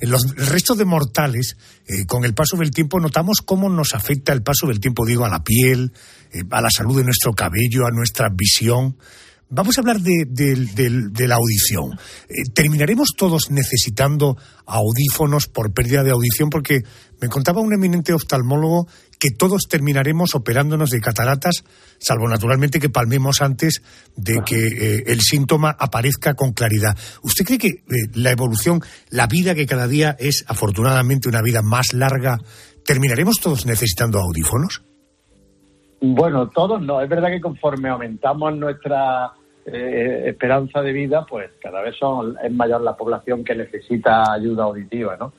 [0.00, 1.56] en los, el resto de mortales,
[1.88, 5.24] eh, con el paso del tiempo, notamos cómo nos afecta el paso del tiempo, digo,
[5.24, 5.92] a la piel,
[6.32, 8.96] eh, a la salud de nuestro cabello, a nuestra visión.
[9.50, 11.92] Vamos a hablar de, de- de- de la audición.
[12.28, 14.36] Eh, ¿Terminaremos todos necesitando
[14.66, 16.50] audífonos por pérdida de audición?
[16.50, 16.80] Porque
[17.20, 18.88] me contaba un eminente oftalmólogo
[19.18, 21.62] que todos terminaremos operándonos de cataratas,
[21.98, 23.82] salvo naturalmente que palmemos antes
[24.16, 26.96] de que eh, el síntoma aparezca con claridad.
[27.22, 27.82] ¿Usted cree que eh,
[28.14, 32.38] la evolución, la vida que cada día es afortunadamente una vida más larga,
[32.84, 34.82] terminaremos todos necesitando audífonos?
[36.06, 37.00] Bueno, todos no.
[37.00, 39.32] Es verdad que conforme aumentamos nuestra
[39.64, 44.64] eh, esperanza de vida, pues cada vez son, es mayor la población que necesita ayuda
[44.64, 45.32] auditiva, ¿no?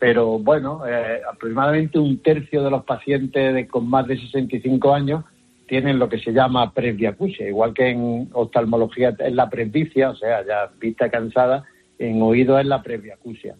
[0.00, 5.24] Pero bueno, eh, aproximadamente un tercio de los pacientes con más de 65 años
[5.68, 10.44] tienen lo que se llama presbiacusia, igual que en oftalmología es la presbicia, o sea,
[10.44, 11.62] ya vista cansada,
[12.00, 13.54] en oído es la presbiacusia.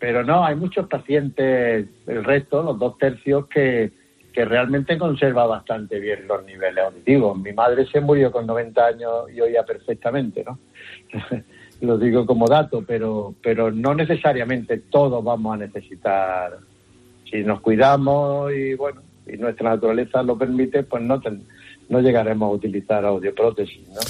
[0.00, 3.92] Pero no, hay muchos pacientes, el resto, los dos tercios, que,
[4.38, 7.36] que realmente conserva bastante bien los niveles auditivos.
[7.36, 10.60] Mi madre se murió con 90 años y oía perfectamente, ¿no?
[11.80, 16.56] Lo digo como dato, pero, pero no necesariamente todos vamos a necesitar.
[17.28, 21.42] Si nos cuidamos y bueno, y nuestra naturaleza lo permite, pues no, ten-
[21.88, 24.00] no llegaremos a utilizar audioprótesis, ¿no?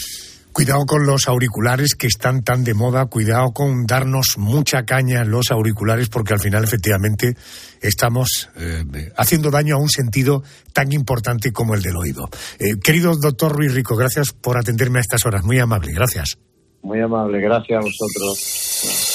[0.58, 5.30] Cuidado con los auriculares que están tan de moda, cuidado con darnos mucha caña en
[5.30, 7.36] los auriculares porque al final efectivamente
[7.80, 8.84] estamos eh,
[9.16, 10.42] haciendo daño a un sentido
[10.72, 12.28] tan importante como el del oído.
[12.58, 16.38] Eh, querido doctor Ruiz Rico, gracias por atenderme a estas horas, muy amable, gracias.
[16.82, 19.14] Muy amable, gracias a vosotros.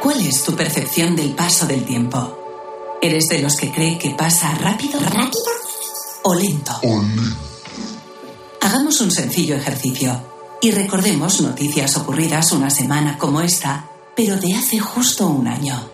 [0.00, 2.98] ¿Cuál es tu percepción del paso del tiempo?
[3.02, 5.50] ¿Eres de los que cree que pasa rápido, rápido
[6.22, 6.70] o lento?
[8.64, 10.24] Hagamos un sencillo ejercicio
[10.62, 15.90] y recordemos noticias ocurridas una semana como esta, pero de hace justo un año.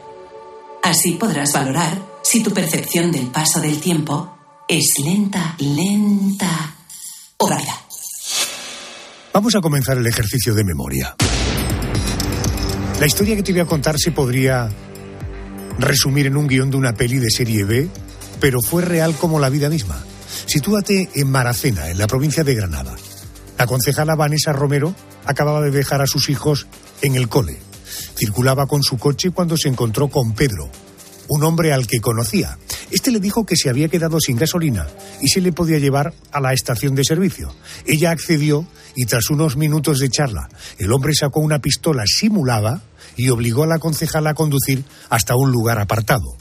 [0.80, 6.76] Así podrás valorar si tu percepción del paso del tiempo es lenta, lenta
[7.38, 7.74] o rápida.
[9.34, 11.16] Vamos a comenzar el ejercicio de memoria.
[13.00, 14.68] La historia que te voy a contar se podría
[15.76, 17.88] resumir en un guion de una peli de serie B,
[18.38, 20.04] pero fue real como la vida misma.
[20.46, 22.96] Sitúate en Maracena, en la provincia de Granada.
[23.58, 26.66] La concejala Vanessa Romero acababa de dejar a sus hijos
[27.02, 27.58] en el cole.
[28.16, 30.70] Circulaba con su coche cuando se encontró con Pedro,
[31.28, 32.58] un hombre al que conocía.
[32.90, 34.88] Este le dijo que se había quedado sin gasolina
[35.20, 37.54] y se le podía llevar a la estación de servicio.
[37.86, 38.66] Ella accedió
[38.96, 42.82] y tras unos minutos de charla, el hombre sacó una pistola simulada
[43.16, 46.36] y obligó a la concejala a conducir hasta un lugar apartado.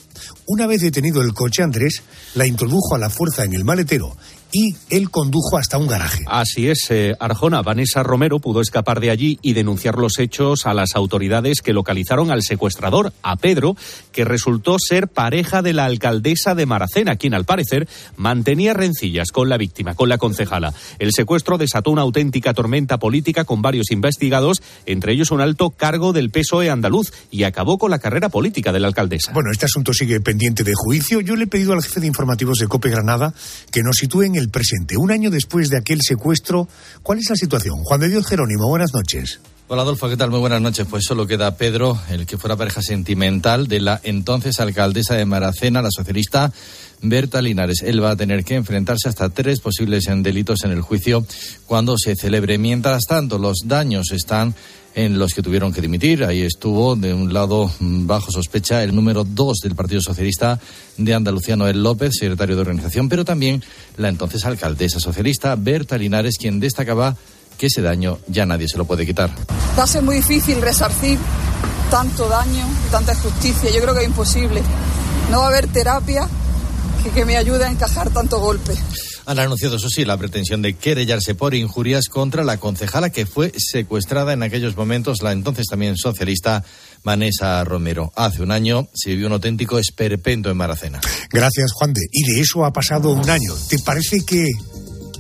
[0.52, 2.02] Una vez detenido el coche, Andrés
[2.34, 4.18] la introdujo a la fuerza en el maletero
[4.52, 6.24] y él condujo hasta un garaje.
[6.28, 7.62] Así es, eh, Arjona.
[7.62, 12.32] Vanessa Romero pudo escapar de allí y denunciar los hechos a las autoridades que localizaron
[12.32, 13.76] al secuestrador, a Pedro,
[14.12, 19.50] que resultó ser pareja de la alcaldesa de Maracena, quien al parecer mantenía rencillas con
[19.50, 20.74] la víctima, con la concejala.
[20.98, 26.14] El secuestro desató una auténtica tormenta política con varios investigados, entre ellos un alto cargo
[26.14, 29.32] del PSOE andaluz, y acabó con la carrera política de la alcaldesa.
[29.34, 31.22] Bueno, este asunto sigue pendiente de juicio.
[31.22, 33.34] Yo le he pedido al jefe de informativos de Cope Granada
[33.72, 34.98] que nos sitúe en el presente.
[34.98, 36.68] Un año después de aquel secuestro,
[37.04, 37.84] ¿cuál es la situación?
[37.84, 39.40] Juan de Dios Jerónimo, buenas noches.
[39.68, 40.32] Hola Adolfo, ¿qué tal?
[40.32, 40.88] Muy buenas noches.
[40.90, 45.84] Pues solo queda Pedro, el que fuera pareja sentimental de la entonces alcaldesa de Maracena,
[45.84, 46.52] la socialista
[47.04, 47.84] Berta Linares.
[47.84, 51.24] Él va a tener que enfrentarse hasta tres posibles delitos en el juicio
[51.68, 52.58] cuando se celebre.
[52.58, 54.56] Mientras tanto, los daños están
[54.96, 56.24] en los que tuvieron que dimitir.
[56.24, 60.60] Ahí estuvo, de un lado, mm, bajo sospecha, el número dos del Partido Socialista
[60.98, 63.64] de Andalucía, Noel López, secretario de organización, pero también
[63.98, 67.16] la entonces alcaldesa socialista Berta Linares, quien destacaba
[67.58, 69.30] que ese daño ya nadie se lo puede quitar.
[69.78, 71.20] Va a ser muy difícil resarcir
[71.92, 73.70] tanto daño y tanta injusticia.
[73.72, 74.62] Yo creo que es imposible.
[75.30, 76.28] No va a haber terapia
[77.04, 78.74] que, que me ayude a encajar tanto golpe.
[79.30, 83.52] Han anunciado, eso sí, la pretensión de querellarse por injurias contra la concejala que fue
[83.56, 86.64] secuestrada en aquellos momentos, la entonces también socialista
[87.04, 88.12] Vanessa Romero.
[88.16, 91.00] Hace un año se vivió un auténtico esperpento en Maracena.
[91.32, 92.02] Gracias, Juan de.
[92.12, 93.54] Y de eso ha pasado un año.
[93.70, 94.48] ¿Te parece que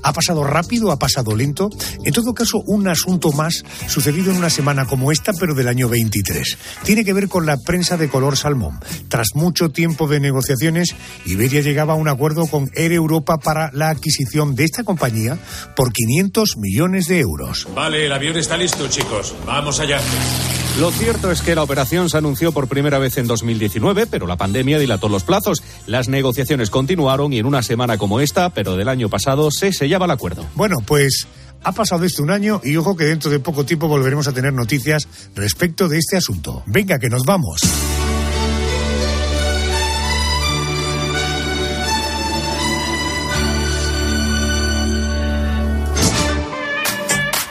[0.03, 0.91] ¿Ha pasado rápido?
[0.91, 1.69] ¿Ha pasado lento?
[2.03, 5.89] En todo caso, un asunto más sucedido en una semana como esta, pero del año
[5.89, 6.57] 23.
[6.83, 8.79] Tiene que ver con la prensa de color salmón.
[9.07, 10.95] Tras mucho tiempo de negociaciones,
[11.25, 15.37] Iberia llegaba a un acuerdo con Air Europa para la adquisición de esta compañía
[15.75, 17.67] por 500 millones de euros.
[17.75, 19.35] Vale, el avión está listo, chicos.
[19.45, 19.99] Vamos allá.
[20.79, 24.37] Lo cierto es que la operación se anunció por primera vez en 2019, pero la
[24.37, 25.61] pandemia dilató los plazos.
[25.87, 30.05] Las negociaciones continuaron y en una semana como esta, pero del año pasado, se sellaba
[30.05, 30.45] el acuerdo.
[30.55, 31.27] Bueno, pues
[31.63, 34.53] ha pasado esto un año y ojo que dentro de poco tiempo volveremos a tener
[34.53, 36.63] noticias respecto de este asunto.
[36.65, 37.59] Venga, que nos vamos.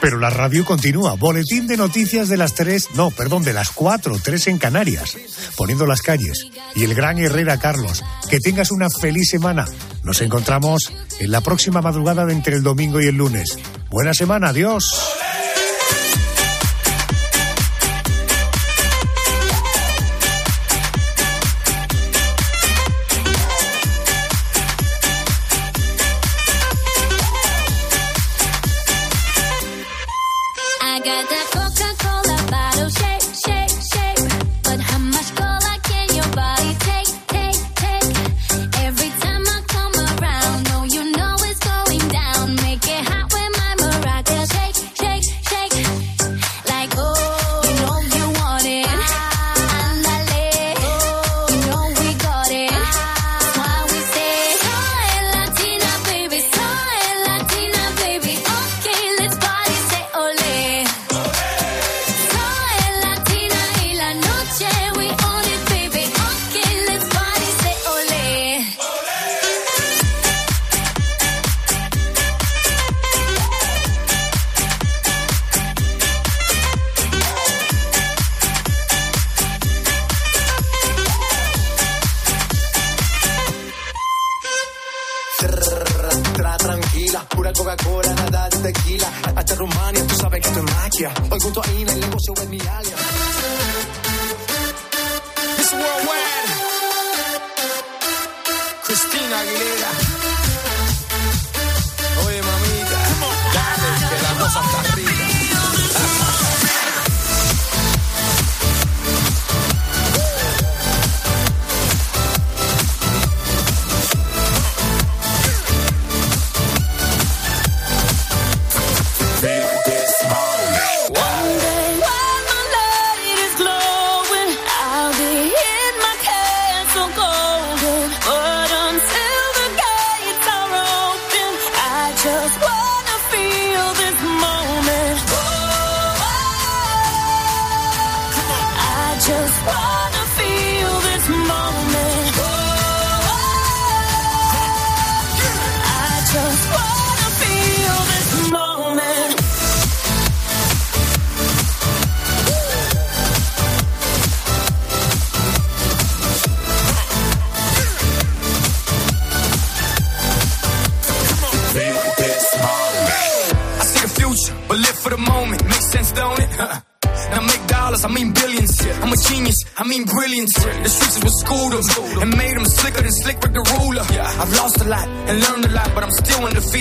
[0.00, 1.14] Pero la radio continúa.
[1.14, 5.16] Boletín de noticias de las tres, no, perdón, de las cuatro, tres en Canarias,
[5.56, 6.46] poniendo las calles.
[6.74, 9.66] Y el gran Herrera Carlos, que tengas una feliz semana.
[10.04, 13.58] Nos encontramos en la próxima madrugada de entre el domingo y el lunes.
[13.90, 15.17] Buena semana, adiós.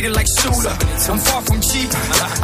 [0.10, 0.74] Like Shula.
[1.10, 1.90] I'm far from cheap.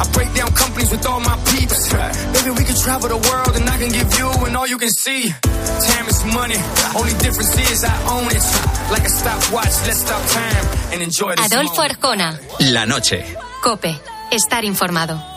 [0.00, 1.92] I break down companies with all my peeps.
[1.92, 4.90] Baby, we can travel the world and I can give you and all you can
[4.90, 5.30] see.
[5.30, 6.56] Time is money,
[6.96, 8.44] only difference is I own it.
[8.92, 11.82] Like a stopwatch, let's stop time and enjoy this Adolfo.
[11.82, 12.38] Arjona,
[12.72, 13.24] La noche.
[13.62, 13.98] Cope,
[14.30, 15.33] estar informado.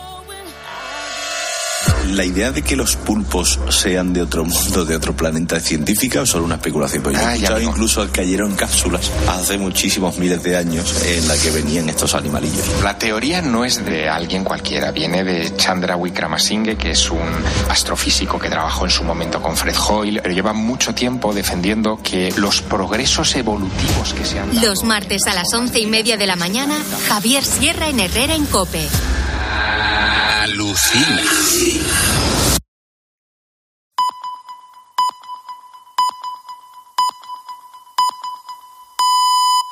[2.12, 6.22] La idea de que los pulpos sean de otro mundo, de otro planeta, ¿es científica
[6.22, 7.02] o solo una especulación?
[7.02, 11.36] Porque yo he escuchado incluso que cayeron cápsulas hace muchísimos miles de años en la
[11.36, 12.64] que venían estos animalillos.
[12.82, 17.28] La teoría no es de alguien cualquiera, viene de Chandra Wickramasinghe, que es un
[17.68, 22.32] astrofísico que trabajó en su momento con Fred Hoyle, pero lleva mucho tiempo defendiendo que
[22.36, 26.26] los progresos evolutivos que se han dado Los martes a las once y media de
[26.26, 26.76] la mañana,
[27.08, 28.88] Javier Sierra en Herrera en Cope.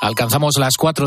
[0.07, 1.05] Alcanzamos las 4 de